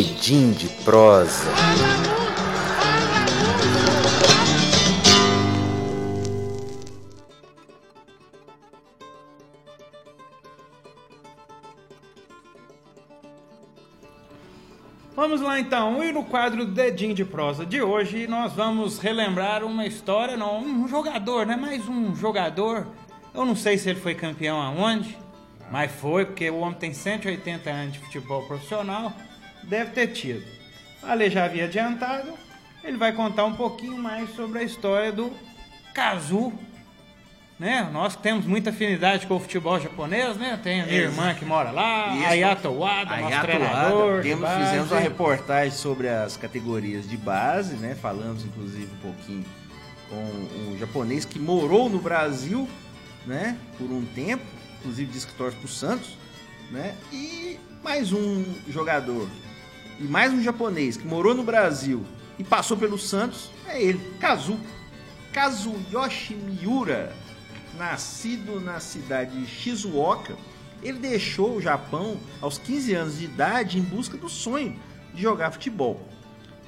[0.00, 1.44] Edim de prosa.
[15.14, 19.84] Vamos lá então, e no quadro Dedinho de Prosa de hoje nós vamos relembrar uma
[19.84, 21.56] história, não, um jogador, né?
[21.56, 22.86] Mais um jogador.
[23.34, 25.18] Eu não sei se ele foi campeão aonde,
[25.70, 29.12] mas foi, porque o homem tem 180 anos de futebol profissional,
[29.64, 30.44] deve ter tido.
[31.02, 32.34] Ale já havia adiantado,
[32.84, 35.32] ele vai contar um pouquinho mais sobre a história do
[35.94, 36.52] Kazu.
[37.58, 37.86] Né?
[37.92, 40.58] Nós temos muita afinidade com o futebol japonês, né?
[40.62, 41.20] Tem a minha Exato.
[41.20, 42.26] irmã que mora lá, Isso.
[42.26, 44.22] a Yato Wada, Aí nosso atuada, treinador.
[44.22, 47.94] temos, fizemos uma reportagem sobre as categorias de base, né?
[47.94, 49.44] Falamos inclusive um pouquinho
[50.08, 50.16] com
[50.72, 52.66] um japonês que morou no Brasil,
[53.26, 53.58] né?
[53.76, 54.42] Por um tempo,
[54.78, 56.16] inclusive diz que torce pro Santos,
[56.70, 56.94] né?
[57.12, 59.28] E mais um jogador
[60.00, 62.02] e mais um japonês que morou no Brasil
[62.38, 64.58] e passou pelo Santos é ele, Kazu.
[65.32, 67.12] Kazuyoshi Miura,
[67.78, 70.34] nascido na cidade de Shizuoka,
[70.82, 74.74] ele deixou o Japão aos 15 anos de idade em busca do sonho
[75.14, 76.00] de jogar futebol.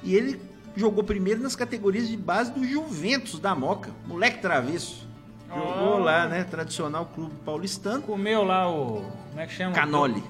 [0.01, 0.39] E ele
[0.75, 5.05] jogou primeiro nas categorias de base do Juventus da Moca, moleque travesso.
[5.49, 5.99] Jogou Oh.
[5.99, 6.43] lá, né?
[6.45, 8.01] Tradicional clube paulistano.
[8.01, 9.03] Comeu lá o.
[9.29, 9.73] Como é que chama?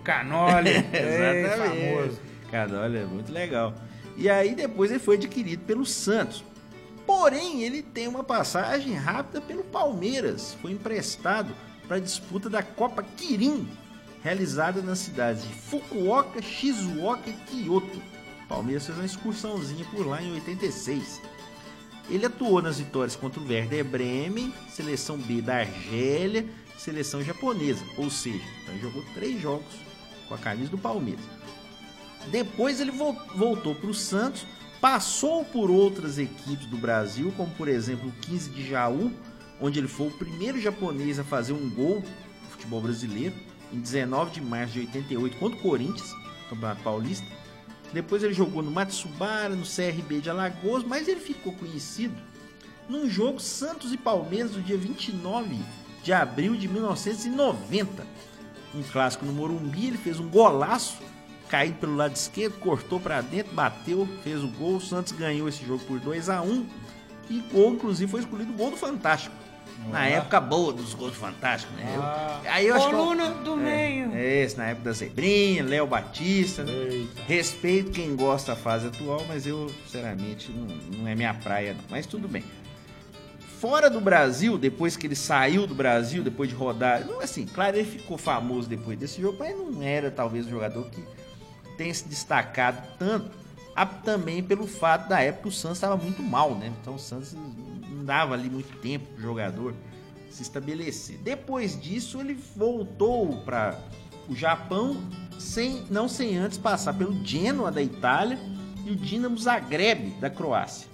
[0.03, 0.69] Canole.
[0.69, 1.95] Ei, Exatamente.
[1.95, 2.19] famoso.
[2.53, 3.73] Olha, muito legal.
[4.15, 6.43] E aí depois ele foi adquirido pelo Santos.
[7.05, 10.55] Porém, ele tem uma passagem rápida pelo Palmeiras.
[10.61, 11.53] Foi emprestado
[11.87, 13.67] para a disputa da Copa Kirin,
[14.23, 18.01] realizada nas cidades de Fukuoka, Shizuoka e Kyoto.
[18.47, 21.21] Palmeiras fez uma excursãozinha por lá em 86.
[22.09, 26.45] Ele atuou nas vitórias contra o Werder Bremen, seleção B da Argélia,
[26.77, 27.83] seleção japonesa.
[27.97, 29.73] Ou seja, ele jogou três jogos
[30.27, 31.23] com a camisa do Palmeiras.
[32.31, 34.45] Depois ele vol- voltou para o Santos,
[34.81, 39.11] passou por outras equipes do Brasil, como por exemplo o 15 de Jaú,
[39.61, 42.01] onde ele foi o primeiro japonês a fazer um gol
[42.43, 43.35] no futebol brasileiro,
[43.71, 46.13] em 19 de março de 88 contra o Corinthians,
[46.49, 47.25] Campeonato Paulista.
[47.93, 52.15] Depois ele jogou no Matsubara, no CRB de Alagoas, mas ele ficou conhecido
[52.89, 55.57] num jogo Santos e Palmeiras do dia 29
[56.03, 58.05] de abril de 1990.
[58.75, 60.97] Um clássico no Morumbi, ele fez um golaço,
[61.53, 64.77] caído pelo lado esquerdo, cortou para dentro, bateu, fez o gol.
[64.77, 66.65] O Santos ganhou esse jogo por 2 a 1
[67.29, 69.35] e gol, inclusive, foi escolhido o gol do Fantástico.
[69.91, 70.07] Na Ah.
[70.07, 71.93] época boa dos gols do Fantástico, né?
[71.95, 74.11] Eu- Ah, aí eu acho que- coluna do meio.
[74.15, 76.63] é, esse, na época da Zebrinha, Léo Batista.
[76.67, 77.21] Eita.
[77.27, 80.65] Respeito quem gosta da fase atual, mas eu, sinceramente, não,
[80.97, 81.83] não é minha praia, não.
[81.87, 82.43] Mas tudo bem.
[83.59, 87.05] Fora do Brasil, depois que ele saiu do Brasil, depois de rodar.
[87.05, 90.89] Não, assim, claro, ele ficou famoso depois desse jogo, mas não era talvez um jogador
[90.89, 91.03] que
[91.77, 93.31] tenha se destacado tanto.
[93.75, 96.71] Ah, Também pelo fato da época o Santos estava muito mal, né?
[96.81, 99.73] Então o Santos não dava ali muito tempo pro jogador
[100.29, 101.17] se estabelecer.
[101.19, 103.79] Depois disso, ele voltou para
[104.27, 104.97] o Japão,
[105.39, 108.39] sem, não sem antes passar pelo Genoa da Itália
[108.85, 110.87] e o Dinamo Zagreb da Croácia.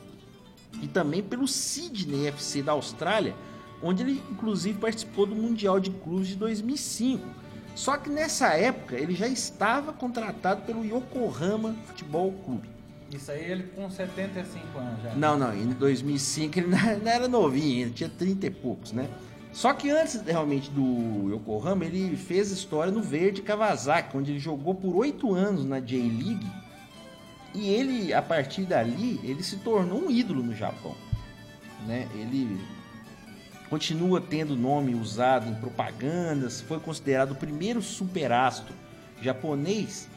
[0.82, 3.36] E também pelo Sydney FC da Austrália,
[3.82, 7.26] onde ele inclusive participou do Mundial de Clubes de 2005.
[7.76, 12.70] Só que nessa época ele já estava contratado pelo Yokohama Futebol Clube.
[13.12, 15.16] Isso aí ele com 75 anos já.
[15.16, 16.68] Não, não, em 2005 ele
[17.04, 19.10] não era novinho, ele tinha 30 e poucos, né?
[19.52, 24.76] Só que antes realmente do Yokohama, ele fez história no Verde Kawasaki, onde ele jogou
[24.76, 26.48] por oito anos na J-League.
[27.56, 30.96] E ele, a partir dali, ele se tornou um ídolo no Japão.
[31.88, 32.08] Né?
[32.14, 32.60] Ele
[33.70, 38.74] continua tendo nome usado em propagandas, foi considerado o primeiro superastro
[39.22, 40.08] japonês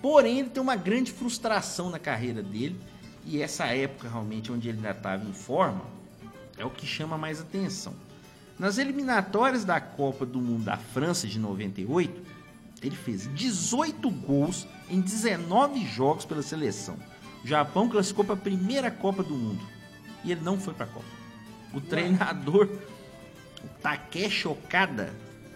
[0.00, 2.78] Porém, ele tem uma grande frustração na carreira dele.
[3.24, 5.82] E essa época, realmente, onde ele ainda estava em forma,
[6.56, 7.94] é o que chama mais atenção.
[8.58, 12.22] Nas eliminatórias da Copa do Mundo da França de 98,
[12.82, 16.96] ele fez 18 gols em 19 jogos pela seleção.
[17.44, 19.66] O Japão classificou para a primeira Copa do Mundo
[20.24, 21.15] e ele não foi para a Copa.
[21.76, 22.68] O treinador
[23.62, 25.12] o Takeshi Okada,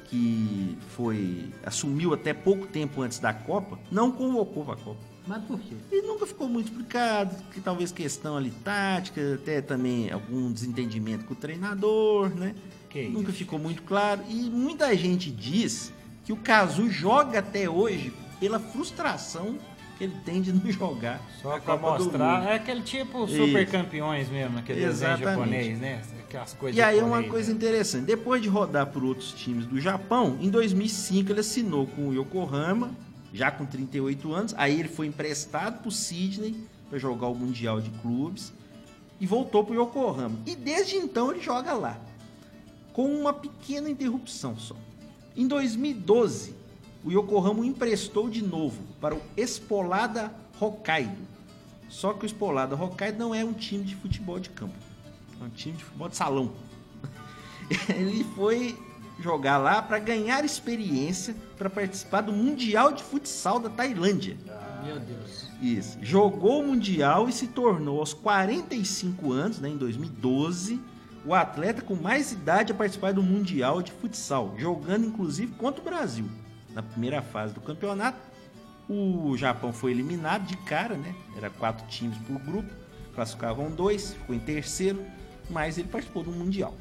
[0.06, 5.00] que foi assumiu até pouco tempo antes da Copa, não convocou para a Copa.
[5.26, 5.76] Mas por quê?
[5.92, 11.34] E nunca ficou muito explicado, que talvez questão ali tática, até também algum desentendimento com
[11.34, 12.54] o treinador, né?
[12.88, 13.38] Que nunca isso.
[13.38, 14.22] ficou muito claro.
[14.28, 15.92] E muita gente diz
[16.24, 19.58] que o Cazu joga até hoje pela frustração
[20.00, 22.48] que ele tem de não jogar Só a pra Copa do mostrar.
[22.48, 23.36] É aquele tipo Isso.
[23.36, 25.38] super campeões mesmo, aquele desenho Exatamente.
[25.38, 26.02] japonês, né?
[26.26, 27.56] Aquelas coisas E aí é uma japonês, coisa né?
[27.56, 28.04] interessante.
[28.06, 32.92] Depois de rodar por outros times do Japão, em 2005 ele assinou com o Yokohama,
[33.34, 34.54] já com 38 anos.
[34.56, 36.56] Aí ele foi emprestado para o Sydney
[36.88, 38.54] para jogar o Mundial de Clubes
[39.20, 40.38] e voltou para o Yokohama.
[40.46, 42.00] E desde então ele joga lá,
[42.94, 44.74] com uma pequena interrupção só.
[45.36, 46.54] Em 2012,
[47.04, 51.28] o Yokohama emprestou de novo para o Espolada Hokkaido.
[51.88, 54.74] Só que o Espolada Hokkaido não é um time de futebol de campo.
[55.40, 56.52] É um time de futebol de salão.
[57.88, 58.78] Ele foi
[59.18, 64.36] jogar lá para ganhar experiência para participar do Mundial de Futsal da Tailândia.
[64.84, 65.46] Meu Deus.
[65.60, 65.98] Isso.
[66.00, 70.80] Jogou o Mundial e se tornou aos 45 anos, né, em 2012,
[71.24, 75.84] o atleta com mais idade a participar do Mundial de Futsal, jogando inclusive contra o
[75.84, 76.26] Brasil.
[76.74, 78.18] Na primeira fase do campeonato,
[78.88, 81.14] o Japão foi eliminado de cara, né?
[81.36, 82.72] Era quatro times por grupo,
[83.14, 85.04] classificavam dois, ficou em terceiro,
[85.48, 86.74] mas ele participou do Mundial.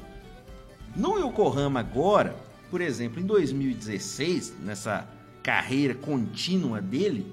[0.96, 2.34] No Yokohama agora,
[2.70, 5.08] por exemplo, em 2016, nessa
[5.42, 7.32] carreira contínua dele,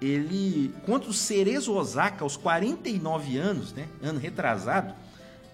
[0.00, 4.94] ele contra o Cerezo Osaka aos 49 anos, né, ano retrasado,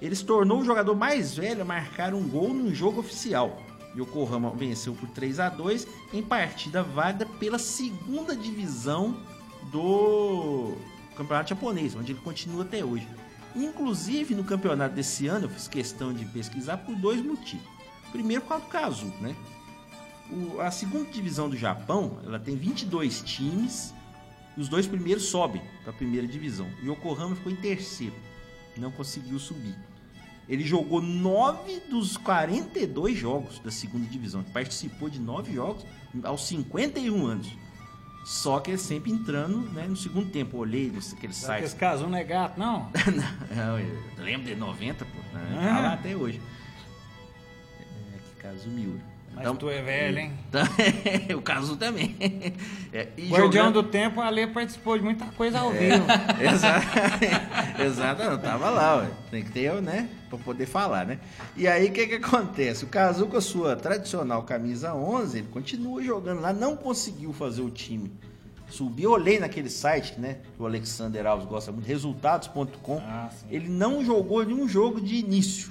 [0.00, 3.62] ele se tornou o jogador mais velho a marcar um gol num jogo oficial.
[3.98, 9.16] Yokohama venceu por 3 a 2 em partida válida pela segunda divisão
[9.72, 10.74] do
[11.16, 13.06] campeonato japonês, onde ele continua até hoje.
[13.56, 17.66] Inclusive no campeonato desse ano, eu fiz questão de pesquisar por dois motivos.
[18.12, 19.34] Primeiro, por causa do né?
[20.30, 23.92] O- a segunda divisão do Japão, ela tem 22 times
[24.56, 26.66] e os dois primeiros sobem para a primeira divisão.
[26.82, 28.14] Yokohama ficou em terceiro,
[28.76, 29.74] não conseguiu subir.
[30.48, 34.42] Ele jogou 9 dos 42 jogos da segunda divisão.
[34.42, 35.84] Participou de 9 jogos
[36.24, 37.48] aos 51 anos.
[38.24, 40.56] Só que ele sempre entrando né, no segundo tempo.
[40.56, 41.64] Eu olhei que sites.
[41.64, 42.90] esse caso não é gato, não?
[43.54, 45.18] Não, eu lembro de 90, pô.
[45.32, 45.58] Né?
[45.58, 45.74] Ah.
[45.74, 46.40] Tá lá até hoje.
[47.80, 49.17] É, que caso Miura.
[49.34, 50.32] Mas tu é velho, hein?
[51.36, 52.16] o caso também.
[52.92, 56.04] É, e Guardião jogando- do Tempo, ali participou de muita coisa ao vivo.
[56.40, 56.86] Exato,
[57.82, 59.08] exato, não, tava lá, ué.
[59.30, 61.18] tem que ter, né, pra poder falar, né?
[61.56, 62.84] E aí, o que que acontece?
[62.84, 67.62] O Kazu, com a sua tradicional camisa 11, ele continua jogando lá, não conseguiu fazer
[67.62, 68.10] o time
[68.68, 69.04] subir.
[69.04, 74.04] Eu olhei naquele site, né, que o Alexander Alves gosta muito, resultados.com, Ah, ele não
[74.04, 75.70] jogou nenhum jogo de início,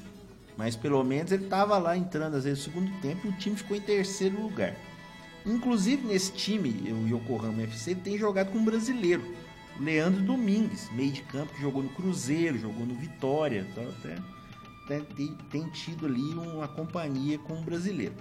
[0.58, 3.56] mas pelo menos ele tava lá entrando, às vezes, no segundo tempo, e o time
[3.56, 4.76] ficou em terceiro lugar.
[5.46, 9.24] Inclusive nesse time, o Yokohama FC tem jogado com um brasileiro,
[9.80, 14.18] Leandro Domingues, meio de campo, que jogou no Cruzeiro, jogou no Vitória, até,
[14.84, 18.16] até tem, tem tido ali uma companhia com um brasileiro.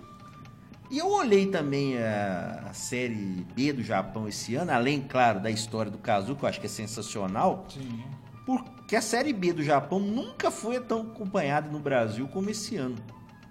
[0.90, 5.50] E eu olhei também a, a série B do Japão esse ano, além, claro, da
[5.50, 8.04] história do Kazu, que eu acho que é sensacional, Sim.
[8.46, 12.96] Porque a série B do Japão nunca foi tão acompanhada no Brasil como esse ano,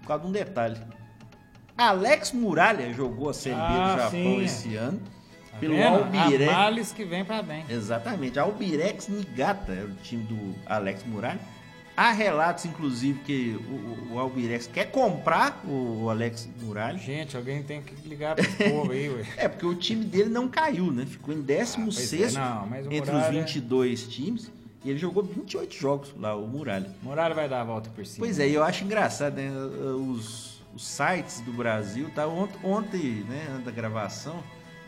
[0.01, 0.77] por causa de um detalhe.
[1.77, 4.43] Alex Muralha jogou a série B Ah, do Japão sim.
[4.43, 4.99] esse ano,
[5.51, 5.81] Tá pelo?
[5.83, 6.51] Albirex.
[6.53, 7.65] Males que vem pra bem.
[7.69, 11.39] Exatamente, Albirex Niigata era o time do Alex Muralha.
[11.97, 13.57] Há relatos, inclusive, que
[14.11, 16.97] o, o- Albirex quer comprar o, Alex Muralha.
[16.97, 19.23] Gente, alguém tem que ligar esse povo aí, ué.
[19.37, 21.05] É, porque o time dele não caiu, né?
[21.05, 24.51] Ficou em 16 Ah, é, não, entre Muralha- os 22 times.
[24.85, 26.89] E ele jogou 28 jogos lá, o Muralha.
[27.01, 28.25] Muralha vai dar a volta por cima.
[28.25, 29.49] Pois é, eu acho engraçado, né?
[30.11, 32.27] Os, os sites do Brasil, tá?
[32.27, 34.43] Ont- Ontem, né, antes da gravação,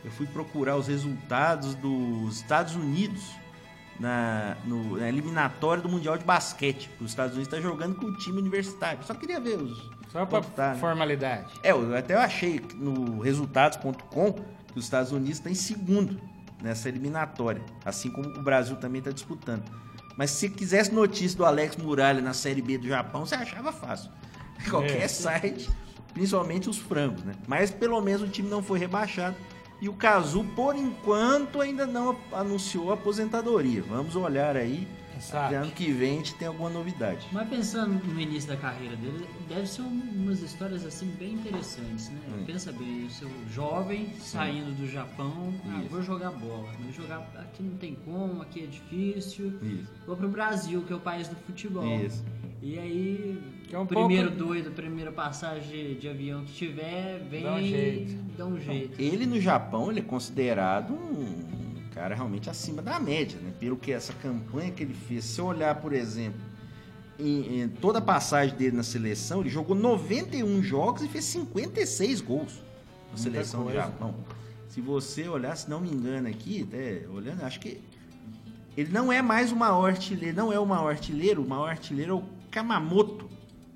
[0.05, 3.23] eu fui procurar os resultados dos Estados Unidos
[3.99, 6.89] na, no, na eliminatória do Mundial de Basquete.
[7.01, 9.03] Os Estados Unidos está jogando com o time universitário.
[9.03, 9.89] Só queria ver os.
[10.11, 10.79] Só quanto tá, né?
[10.79, 11.51] formalidade.
[11.63, 16.19] É, eu até achei no resultados.com que os Estados Unidos está em segundo
[16.61, 19.63] nessa eliminatória, assim como o Brasil também está disputando.
[20.17, 24.09] Mas se quisesse notícia do Alex Muralha na Série B do Japão, você achava fácil.
[24.69, 25.07] Qualquer É.
[25.07, 25.69] site,
[26.13, 27.33] principalmente os frangos, né?
[27.47, 29.35] Mas pelo menos o time não foi rebaixado
[29.79, 33.83] E o Kazu, por enquanto, ainda não anunciou a aposentadoria.
[33.87, 34.87] Vamos olhar aí.
[35.17, 35.55] Exato.
[35.55, 37.27] Ano que vem a gente tem alguma novidade.
[37.31, 42.09] Mas pensando no início da carreira dele, deve ser um- umas histórias assim bem interessantes,
[42.09, 42.19] né?
[42.29, 42.43] Hum.
[42.45, 47.63] Pensa bem, o seu jovem saindo do Japão, ah, vou jogar bola, mas jogar aqui
[47.63, 49.53] não tem como, aqui é difícil.
[49.61, 49.91] Isso.
[50.05, 51.85] Vou pro Brasil, que é o país do futebol.
[52.05, 52.23] Isso.
[52.61, 53.39] E aí,
[53.71, 57.61] é um primeiro pouco- doido, primeira passagem de, de avião que tiver, vem Dá um
[57.61, 58.15] jeito.
[58.37, 58.99] dá um jeito.
[58.99, 61.56] Ele no Japão, ele é considerado um
[61.97, 63.51] cara realmente acima da média, né?
[63.59, 65.25] Pelo que essa campanha que ele fez.
[65.25, 66.39] Se eu olhar, por exemplo,
[67.17, 72.21] em, em toda a passagem dele na seleção, ele jogou 91 jogos e fez 56
[72.21, 72.61] gols
[73.11, 73.81] na seleção do coisa.
[73.81, 74.15] Japão.
[74.69, 77.81] Se você olhar, se não me engano aqui, até olhando, acho que
[78.77, 82.11] ele não é mais o maior artilheiro, não é o maior artilheiro, o maior artilheiro
[82.11, 83.27] é o Kamamoto,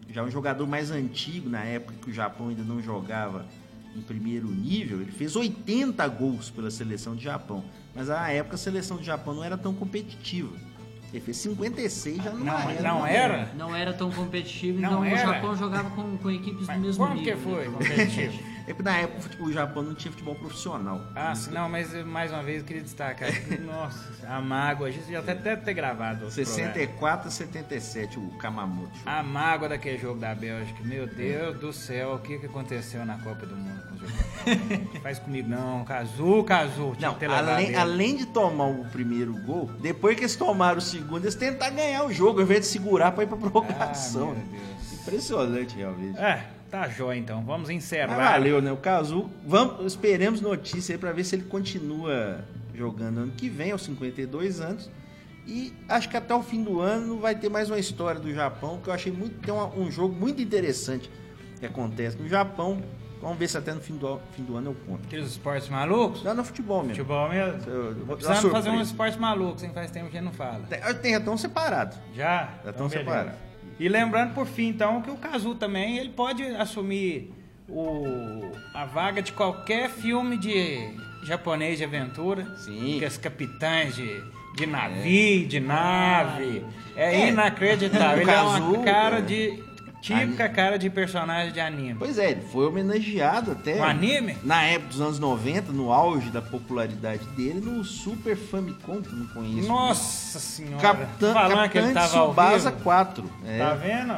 [0.09, 3.47] já um jogador mais antigo, na época que o Japão ainda não jogava
[3.95, 7.63] em primeiro nível, ele fez 80 gols pela seleção de Japão,
[7.95, 10.55] mas na época a seleção do Japão não era tão competitiva.
[11.11, 12.81] Ele fez 56 já não, Não, era.
[12.81, 13.51] não era?
[13.57, 15.29] Não era tão competitivo, Não então era?
[15.29, 17.37] o Japão jogava com, com equipes Mas do mesmo como que nível.
[17.39, 17.73] foi né?
[17.77, 18.43] competitivo?
[18.71, 21.01] É porque na época o Japão não tinha futebol profissional.
[21.13, 23.29] Ah, sim, não, mas mais uma vez eu queria destacar.
[23.59, 26.23] Nossa, a mágoa, a gente já até deve ter gravado.
[26.23, 26.73] outro programa.
[26.73, 28.97] 64 a 77 o Kamamoto.
[29.05, 30.81] A mágoa daquele jogo da Bélgica.
[30.85, 34.87] Meu Deus do céu, o que, que aconteceu na Copa do Mundo com o Japão?
[35.03, 36.45] Faz comigo não, Cazu.
[36.97, 41.25] Tinha Não, além, além de tomar o primeiro gol, depois que eles tomaram o segundo,
[41.25, 44.27] eles tentaram ganhar o jogo, ao invés de segurar pra ir pra Ah, prorrogação.
[44.27, 44.93] meu Deus.
[45.01, 46.17] Impressionante, realmente.
[46.17, 47.43] É, tá jóia então.
[47.43, 48.15] Vamos Mas encerrar.
[48.15, 48.71] valeu, né?
[48.71, 52.39] O Cazu, vamos, esperemos notícia aí pra ver se ele continua
[52.73, 54.89] jogando ano que vem, aos 52 anos.
[55.45, 58.79] E acho que até o fim do ano vai ter mais uma história do Japão,
[58.81, 59.39] que eu achei muito.
[59.39, 61.09] Tem uma- um jogo muito interessante
[61.59, 62.81] que acontece no Japão.
[63.21, 65.05] Vamos ver se até no fim do, fim do ano eu conto.
[65.05, 66.23] Aqueles esportes malucos?
[66.23, 66.95] Não, no futebol mesmo.
[66.95, 67.59] Futebol mesmo?
[67.69, 69.71] Eu- eu Precisamos fazer um esporte maluco, hein?
[69.73, 70.63] Faz tempo que a gente não fala.
[70.67, 71.95] Tem, tem até um separado.
[72.15, 72.49] Já?
[72.63, 73.33] Já estão separados.
[73.81, 77.33] E lembrando por fim, então, que o Kazu também ele pode assumir
[77.67, 82.45] o, a vaga de qualquer filme de japonês de aventura.
[82.57, 82.97] Sim.
[82.99, 84.23] Que os capitães de,
[84.55, 86.63] de navio, de nave.
[86.95, 87.29] É, É.
[87.29, 88.21] inacreditável.
[88.21, 89.21] Ele é uma cara é.
[89.21, 89.63] de.
[90.01, 91.95] Típica cara de personagem de anime.
[91.99, 93.75] Pois é, ele foi homenageado até.
[93.79, 94.35] Um anime?
[94.43, 99.15] Na época dos anos 90, no auge da popularidade dele, no Super Famicom, que eu
[99.15, 99.67] não conheço.
[99.67, 100.81] Nossa senhora.
[100.81, 102.83] Capitã, Falando que ele Capitã tava Tsubasa vivo.
[102.83, 103.31] 4.
[103.45, 104.13] É, Tá vendo?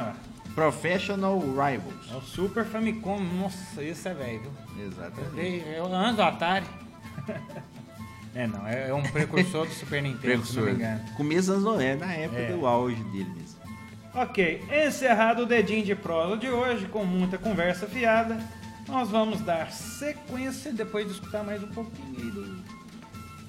[0.56, 2.12] Professional Rivals.
[2.12, 3.20] É o Super Famicom.
[3.20, 4.52] Nossa, isso é velho?
[4.80, 5.66] Exatamente.
[5.76, 6.66] É o antes do Atari.
[8.36, 11.02] É, não, é é um precursor do Super Nintendo, se não me engano.
[11.16, 12.52] Começo dos anos 90, na época É.
[12.52, 13.53] do auge dele mesmo.
[14.16, 18.38] Ok, encerrado o dedinho de prosa de hoje, com muita conversa fiada,
[18.88, 22.64] nós vamos dar sequência depois de escutar mais um pouquinho aí do,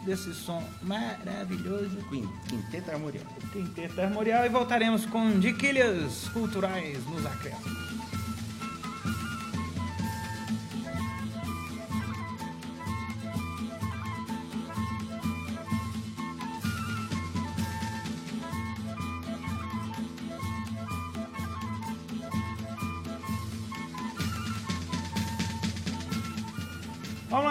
[0.07, 1.99] desse som maravilhoso.
[2.09, 3.25] Quin- Quinteto Armorial.
[3.53, 8.04] Quinteto Armorial e voltaremos com diquilhas culturais nos acréscimos.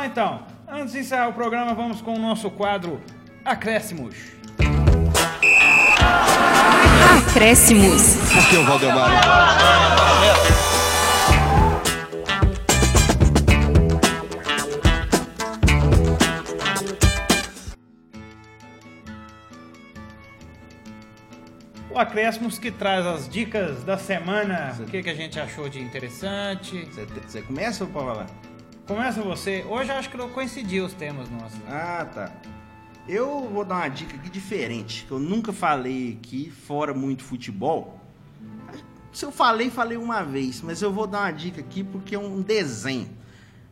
[0.03, 0.45] Lá então.
[0.67, 3.01] Antes de encerrar o programa, vamos com o nosso quadro
[3.45, 4.15] Acréscimos.
[7.29, 8.37] Acréscimos.
[8.37, 9.11] Aqui é o Valdemar.
[21.89, 24.75] O Acréscimos que traz as dicas da semana.
[24.79, 26.85] O que, que a gente achou de interessante.
[26.85, 28.52] Você, você começa ou pode falar?
[28.85, 29.65] Começa você.
[29.69, 31.57] Hoje eu acho que não coincidiu os temas nossos.
[31.69, 32.31] Ah, tá.
[33.07, 37.97] Eu vou dar uma dica aqui diferente, que eu nunca falei aqui, fora muito futebol.
[39.13, 42.19] Se eu falei, falei uma vez, mas eu vou dar uma dica aqui porque é
[42.19, 43.09] um desenho.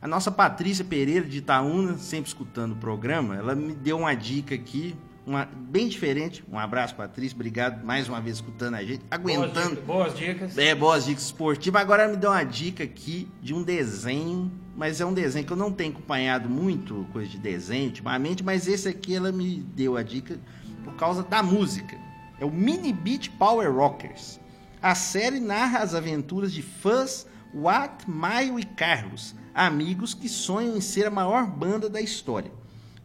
[0.01, 4.55] A nossa Patrícia Pereira de Itaúna, sempre escutando o programa, ela me deu uma dica
[4.55, 4.95] aqui,
[5.26, 6.43] uma, bem diferente.
[6.51, 9.82] Um abraço, Patrícia, obrigado mais uma vez escutando a gente, aguentando.
[9.82, 10.53] Boas dicas.
[10.53, 10.57] Boas dicas.
[10.57, 11.82] É, boas dicas esportivas.
[11.82, 15.53] Agora ela me deu uma dica aqui de um desenho, mas é um desenho que
[15.53, 19.95] eu não tenho acompanhado muito, coisa de desenho ultimamente, mas esse aqui ela me deu
[19.95, 20.39] a dica
[20.84, 21.97] por causa da música.
[22.39, 24.39] É o Mini Beat Power Rockers.
[24.82, 30.82] A série narra as aventuras de fãs Watt, Maio e Carlos, amigos que sonham em
[30.82, 32.51] ser a maior banda da história.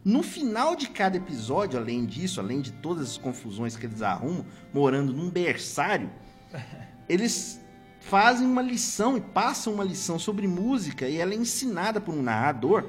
[0.07, 4.45] No final de cada episódio, além disso, além de todas as confusões que eles arrumam,
[4.73, 6.09] morando num berçário,
[7.09, 7.59] eles
[7.99, 12.21] fazem uma lição e passam uma lição sobre música e ela é ensinada por um
[12.21, 12.85] narrador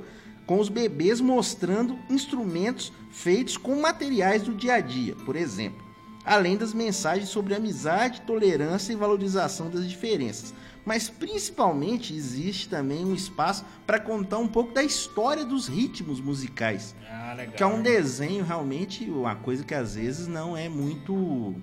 [0.47, 5.85] com os bebês mostrando instrumentos feitos com materiais do dia a dia, por exemplo,
[6.25, 10.55] além das mensagens sobre amizade, tolerância e valorização das diferenças.
[10.89, 16.97] Mas principalmente existe também um espaço para contar um pouco da história dos ritmos musicais,
[17.11, 17.55] Ah, legal.
[17.55, 21.55] que é um desenho realmente uma coisa que às vezes não é muito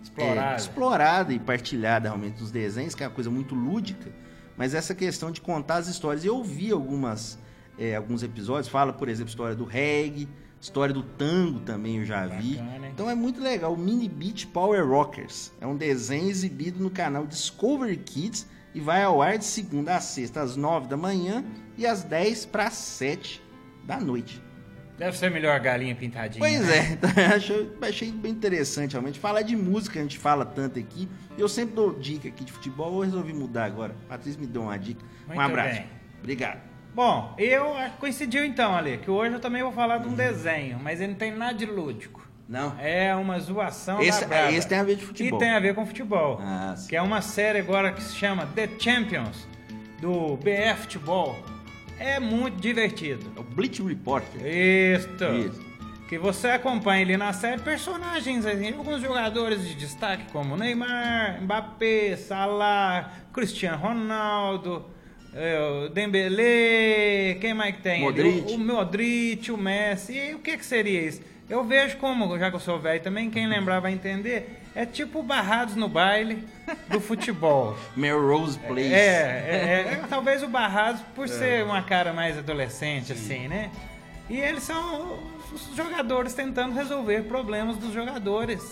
[0.00, 0.52] Explorado.
[0.52, 4.08] é, explorada e partilhada realmente nos desenhos, que é uma coisa muito lúdica,
[4.56, 6.24] mas essa questão de contar as histórias.
[6.24, 7.36] Eu vi algumas,
[7.76, 10.28] é, alguns episódios, fala, por exemplo, história do reggae,
[10.60, 12.54] história do tango também eu já vi.
[12.54, 12.92] Bacana, hein?
[12.94, 13.74] Então é muito legal.
[13.74, 19.02] O Mini Beach Power Rockers é um desenho exibido no canal Discovery Kids e vai
[19.02, 21.44] ao ar de segunda a sexta às 9 da manhã
[21.76, 23.42] e às 10 para as 7
[23.84, 24.42] da noite.
[24.98, 26.38] Deve ser melhor a galinha pintadinha.
[26.40, 26.76] Pois né?
[26.76, 29.18] é, então, achei, achei bem interessante realmente.
[29.18, 31.08] Falar de música, a gente fala tanto aqui.
[31.38, 33.96] Eu sempre dou dica aqui de futebol, eu resolvi mudar agora.
[34.04, 35.02] A Patrícia me deu uma dica.
[35.24, 35.74] um Muito abraço.
[35.76, 35.86] bem.
[36.18, 36.60] Obrigado.
[36.94, 40.02] Bom, eu acho que coincidiu então, Ale, que hoje eu também vou falar Uhum.
[40.02, 42.28] de um desenho, mas ele não tem nada de lúdico.
[42.50, 42.74] Não.
[42.80, 44.52] É uma zoação Esse- da brava.
[44.52, 45.38] esse tem a ver de futebol.
[45.38, 46.38] E tem a ver com futebol.
[46.42, 49.46] Ah, que é uma série agora que se chama The Champions,
[50.00, 51.38] do BF Futebol.
[51.98, 53.30] É muito divertido.
[53.36, 54.40] É o Bleach Reporter.
[54.44, 55.24] Isto.
[55.26, 55.70] Isso.
[56.08, 62.16] Que você acompanha ali na série personagens, assim, alguns jogadores de destaque como Neymar, Mbappé,
[62.16, 64.86] Salah, Cristiano Ronaldo,
[65.32, 68.00] é, o Dembélé, quem mais que tem?
[68.00, 68.50] Modric.
[68.50, 70.14] O, o Modric, o Messi.
[70.18, 71.22] E o que que seria isso?
[71.50, 75.20] Eu vejo como, já que eu sou velho também, quem lembrar vai entender, é tipo
[75.20, 76.46] barrados no baile
[76.88, 77.76] do futebol.
[77.96, 78.94] Melrose Place.
[78.94, 83.68] É, é, é, é, talvez o Barrados por ser uma cara mais adolescente, assim, né?
[84.28, 85.18] E eles são
[85.52, 88.62] os jogadores tentando resolver problemas dos jogadores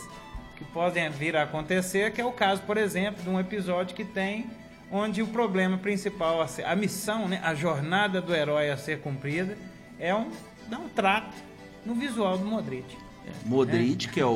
[0.56, 4.04] que podem vir a acontecer, que é o caso, por exemplo, de um episódio que
[4.04, 4.46] tem
[4.88, 9.00] onde o problema principal, a, ser- a missão, né, a jornada do herói a ser
[9.00, 9.58] cumprida
[9.98, 10.30] é um
[10.68, 11.47] dar um trato
[11.88, 12.96] no visual do Modric.
[13.44, 14.28] Modric, que é o,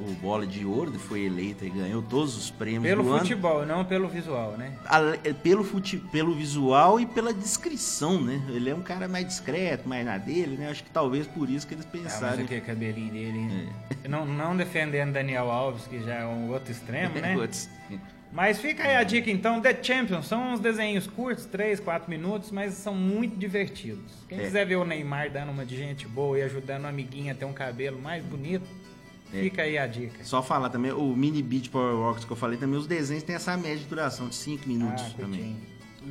[0.00, 3.18] o bola de ouro, foi eleito e ganhou todos os prêmios Pelo do ano.
[3.20, 4.72] futebol, não pelo visual, né?
[4.86, 8.40] Ale- é, Pelo, fute, pelo visual e pela descrição, né?
[8.48, 10.70] Ele é um cara mais discreto, mais na dele, né?
[10.70, 12.44] Acho que talvez por isso que eles Ah, mas pensaram.
[12.44, 13.68] aquele cabelinho dele.
[14.04, 14.08] É.
[14.08, 17.34] Não, não defendendo Daniel Alves, que já é um outro extremo, né?
[17.34, 17.68] Putz.
[18.32, 20.26] Mas fica aí a dica então, The Champions.
[20.26, 24.12] São uns desenhos curtos, 3, 4 minutos, mas são muito divertidos.
[24.28, 24.42] Quem É.
[24.44, 27.46] quiser ver o Neymar dando uma de gente boa e ajudando uma amiguinha a ter
[27.46, 28.66] um cabelo mais bonito,
[29.32, 29.40] É.
[29.40, 30.22] fica aí a dica.
[30.24, 33.34] Só falar também, o Mini Beat Power Rocks que eu falei também, os desenhos têm
[33.34, 35.56] essa média de duração de 5 minutos Ah, também.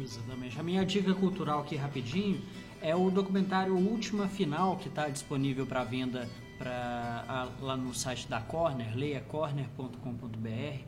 [0.02, 0.60] Exatamente.
[0.60, 2.42] A minha dica cultural aqui rapidinho
[2.82, 8.28] é o documentário Última Final que está disponível para venda pra, a- lá no site
[8.28, 10.82] da Corner, leiacorner.com.br.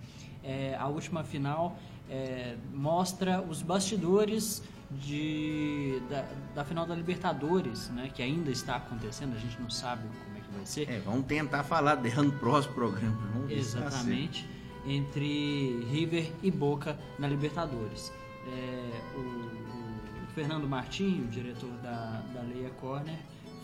[0.44, 1.78] É, a Última Final
[2.10, 6.26] é, mostra os bastidores de, da,
[6.56, 10.42] da final da Libertadores, né, que ainda está acontecendo, a gente não sabe como é
[10.42, 10.90] que vai ser.
[10.90, 13.16] É, vamos tentar falar dela no próximo programa.
[13.34, 13.52] Vamos.
[13.52, 14.48] Exatamente.
[14.86, 18.12] Entre River e Boca na Libertadores.
[18.48, 23.20] É, o, o Fernando Martins, o diretor da, da Leia Corner,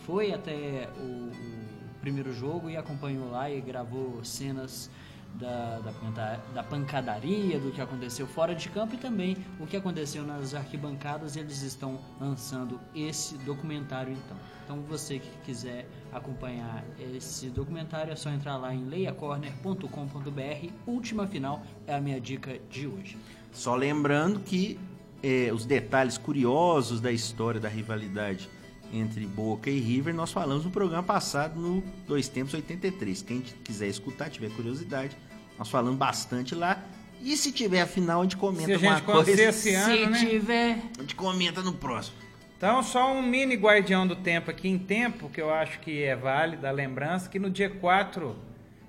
[0.06, 4.92] foi até o, o primeiro jogo e acompanhou lá e gravou cenas
[5.40, 10.24] da, da, da pancadaria, do que aconteceu fora de campo e também o que aconteceu
[10.24, 11.36] nas arquibancadas.
[11.36, 14.38] Eles estão lançando esse documentário então.
[14.64, 20.70] Então você que quiser acompanhar esse documentário é só entrar lá em leiacorner.com.br.
[20.88, 23.18] Última final é a minha dica de hoje.
[23.52, 24.80] Só lembrando que
[25.22, 28.50] é, os detalhes curiosos da história da rivalidade
[28.93, 33.22] entre Boca e River nós falamos no programa passado no Dois Tempos 83.
[33.22, 35.18] Quem quiser escutar, tiver curiosidade,
[35.58, 36.84] nós falamos bastante lá.
[37.22, 39.50] E se tiver a final, a gente comenta Se a gente acontecer coisa.
[39.50, 40.20] esse ano, Se né?
[40.30, 42.16] tiver A gente comenta no próximo.
[42.58, 46.16] Então, só um mini guardião do tempo aqui em tempo, que eu acho que é
[46.16, 48.36] válido, a lembrança, que no dia 4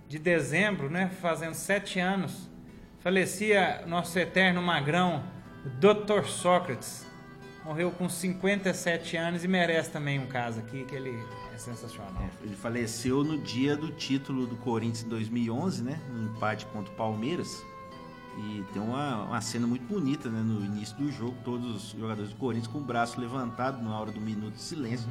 [0.09, 2.49] de dezembro, né, fazendo sete anos,
[3.01, 5.25] falecia nosso eterno magrão,
[5.65, 6.27] o Dr.
[6.27, 7.05] Sócrates.
[7.65, 11.19] Morreu com 57 anos e merece também um caso aqui, que ele
[11.57, 12.23] é sensacional.
[12.23, 15.99] É, ele faleceu no dia do título do Corinthians em 2011, né?
[16.11, 17.65] No empate contra o Palmeiras.
[18.39, 20.41] E tem uma, uma cena muito bonita, né?
[20.41, 24.13] No início do jogo, todos os jogadores do Corinthians com o braço levantado na hora
[24.13, 25.09] do minuto de silêncio.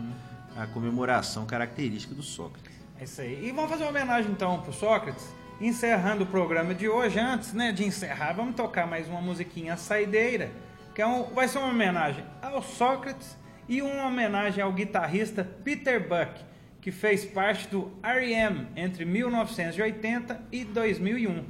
[0.55, 2.71] A comemoração característica do Sócrates.
[2.99, 3.47] É isso aí.
[3.47, 5.27] E vamos fazer uma homenagem então pro Sócrates.
[5.59, 10.51] Encerrando o programa de hoje, antes né, de encerrar, vamos tocar mais uma musiquinha saideira,
[10.93, 15.99] que é um, vai ser uma homenagem ao Sócrates e uma homenagem ao guitarrista Peter
[15.99, 16.41] Buck,
[16.81, 18.67] que fez parte do R.E.M.
[18.75, 21.43] entre 1980 e 2001.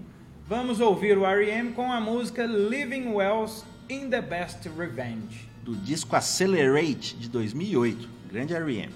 [0.48, 1.72] Vamos ouvir o R.E.M.
[1.74, 5.50] com a música Living Wells In the Best Revenge.
[5.64, 8.94] do disco Accelerate de 2008, grande R.E.M.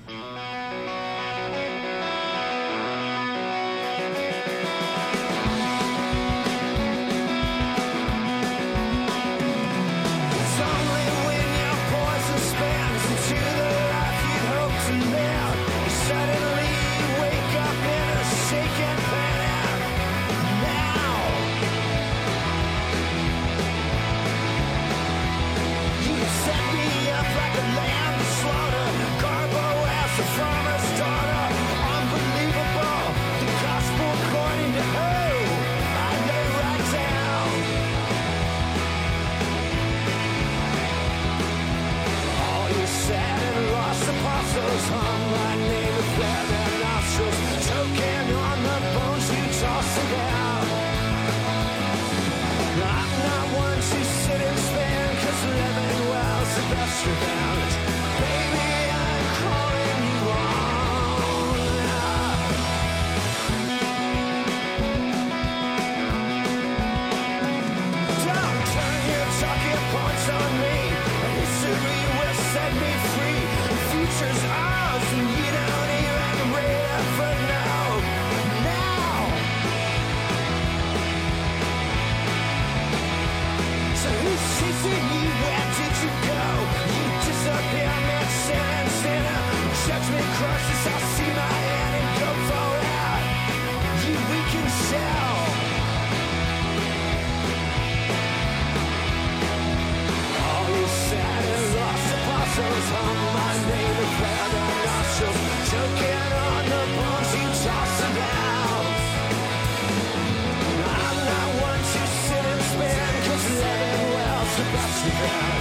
[115.19, 115.49] the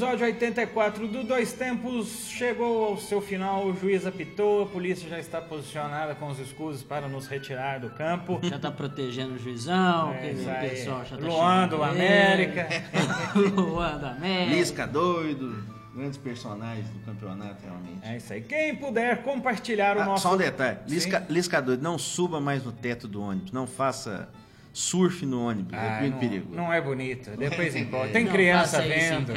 [0.00, 5.18] episódio 84 do Dois Tempos chegou ao seu final, o juiz apitou, a polícia já
[5.18, 8.40] está posicionada com os escudos para nos retirar do campo.
[8.42, 12.68] Já tá protegendo o juizão, É o pessoal já tá Luan do xingando América.
[13.60, 14.54] Luan do América.
[14.56, 15.62] Lisca doido,
[15.94, 17.98] grandes personagens do campeonato, realmente.
[18.02, 18.40] É isso aí.
[18.40, 20.22] Quem puder compartilhar o Ah, nosso.
[20.22, 20.78] Só um detalhe.
[20.88, 24.30] Lisca, Lisca doido, não suba mais no teto do ônibus, não faça
[24.72, 26.54] surf no ônibus, Ah, é muito não, perigoso.
[26.56, 27.30] não é bonito.
[27.36, 28.08] Depois encosta.
[28.12, 29.32] Tem Não criança vendo.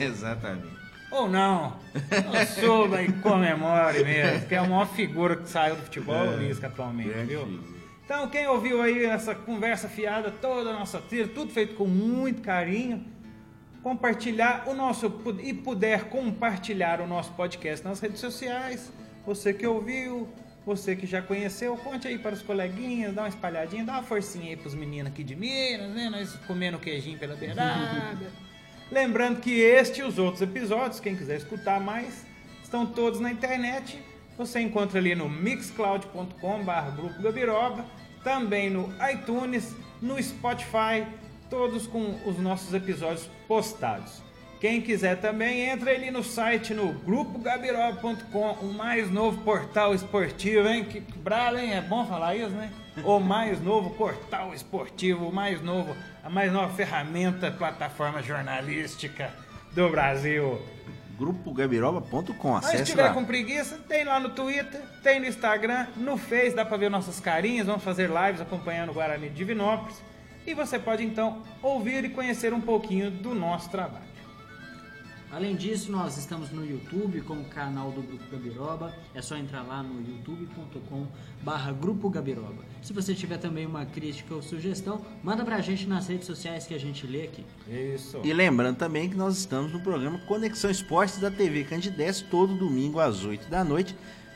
[0.00, 0.80] Exatamente.
[1.10, 1.76] Ou não.
[1.92, 4.46] Não suba e comemore mesmo.
[4.46, 7.44] Que é a maior figura que saiu do futebol, o Lisca, atualmente, viu?
[7.46, 7.80] figura.
[8.04, 12.42] Então, quem ouviu aí essa conversa fiada, toda a nossa trilha, tudo feito com muito
[12.42, 13.04] carinho,
[13.82, 15.06] compartilhar o nosso
[15.42, 18.92] e puder compartilhar o nosso podcast nas redes sociais,
[19.24, 20.28] você que ouviu,
[20.64, 24.50] você que já conheceu, conte aí para os coleguinhas, dá uma espalhadinha, dá uma forcinha
[24.50, 26.10] aí pros meninos aqui de Minas, né?
[26.10, 28.30] Nós comendo queijinho pela beirada.
[28.90, 32.26] Lembrando que este e os outros episódios, quem quiser escutar mais,
[32.62, 34.02] estão todos na internet.
[34.36, 37.84] Você encontra ali no mixcloud.com.br Grupo Gabiroba,
[38.24, 41.06] também no iTunes, no Spotify,
[41.48, 44.29] todos com os nossos episódios postados.
[44.60, 50.84] Quem quiser também, entra ali no site no grupogabiroba.com, o mais novo portal esportivo, hein?
[50.84, 51.72] Que brabo, hein?
[51.72, 52.70] É bom falar isso, né?
[53.02, 59.30] O mais novo portal esportivo, o mais novo, a mais nova ferramenta, plataforma jornalística
[59.72, 60.60] do Brasil.
[61.18, 63.14] Grupogabiroba.com, Mas se acesse tiver lá.
[63.14, 67.18] com preguiça, tem lá no Twitter, tem no Instagram, no Face, dá pra ver nossas
[67.20, 70.02] carinhas, vamos fazer lives acompanhando o Guarani de Divinópolis.
[70.46, 74.09] e você pode então ouvir e conhecer um pouquinho do nosso trabalho.
[75.32, 78.92] Além disso, nós estamos no YouTube como canal do Grupo Gabiroba.
[79.14, 81.06] É só entrar lá no youtube.com
[81.40, 82.64] barra Grupo Gabiroba.
[82.82, 86.74] Se você tiver também uma crítica ou sugestão, manda pra gente nas redes sociais que
[86.74, 87.44] a gente lê aqui.
[87.68, 88.20] Isso.
[88.24, 92.98] E lembrando também que nós estamos no programa Conexão Esportes da TV Candidez todo domingo
[92.98, 93.94] às 8 da noite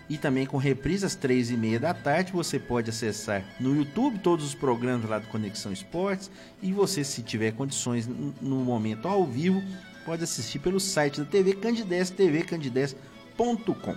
[0.08, 2.30] e também com reprise às 3 e meia da tarde.
[2.30, 6.30] Você pode acessar no YouTube todos os programas lá do Conexão Esportes
[6.62, 8.08] e você, se tiver condições
[8.40, 9.60] no momento ao vivo,
[10.04, 13.96] pode assistir pelo site da TV Candidez, tvcandidez.com.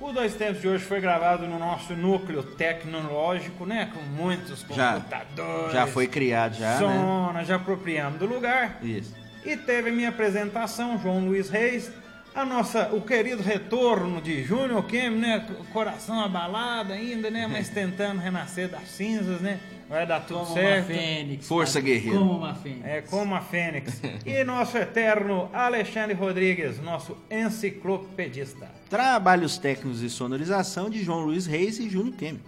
[0.00, 3.90] O Dois Tempos de hoje foi gravado no nosso núcleo tecnológico, né?
[3.92, 5.72] Com muitos Já, computadores.
[5.72, 6.78] já foi criado já, né?
[6.78, 8.78] som, nós já apropriamos do lugar.
[8.82, 9.14] Isso.
[9.44, 11.90] E teve a minha apresentação, João Luiz Reis,
[12.34, 15.46] a nossa, o querido retorno de Júnior Kem, né?
[15.72, 17.46] Coração abalado ainda, né?
[17.46, 19.60] Mas tentando renascer das cinzas, né?
[19.90, 20.86] Vai dar tudo Como certo.
[20.88, 21.48] uma fênix.
[21.48, 21.84] Força tá?
[21.84, 22.16] guerreira.
[22.18, 22.84] Como uma fênix.
[22.86, 24.00] É como a Fênix.
[24.24, 28.70] e nosso eterno Alexandre Rodrigues, nosso enciclopedista.
[28.88, 32.40] Trabalhos técnicos e sonorização de João Luiz Reis e Júnior Kemi.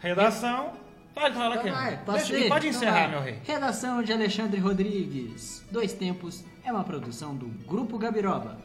[0.00, 0.72] Redação.
[1.14, 1.96] Pode falar Então aqui.
[2.06, 3.08] posso Deixa- pode Então encerrar, vai.
[3.10, 3.38] meu rei.
[3.44, 5.62] Redação de Alexandre Rodrigues.
[5.70, 8.56] Dois Tempos é uma produção do Grupo Gabiroba.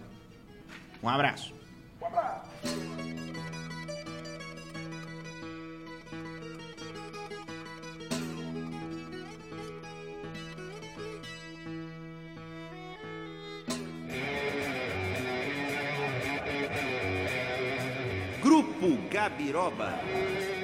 [1.01, 1.53] Um abraço.
[1.99, 3.22] Grupo
[19.09, 20.62] Gabiroba.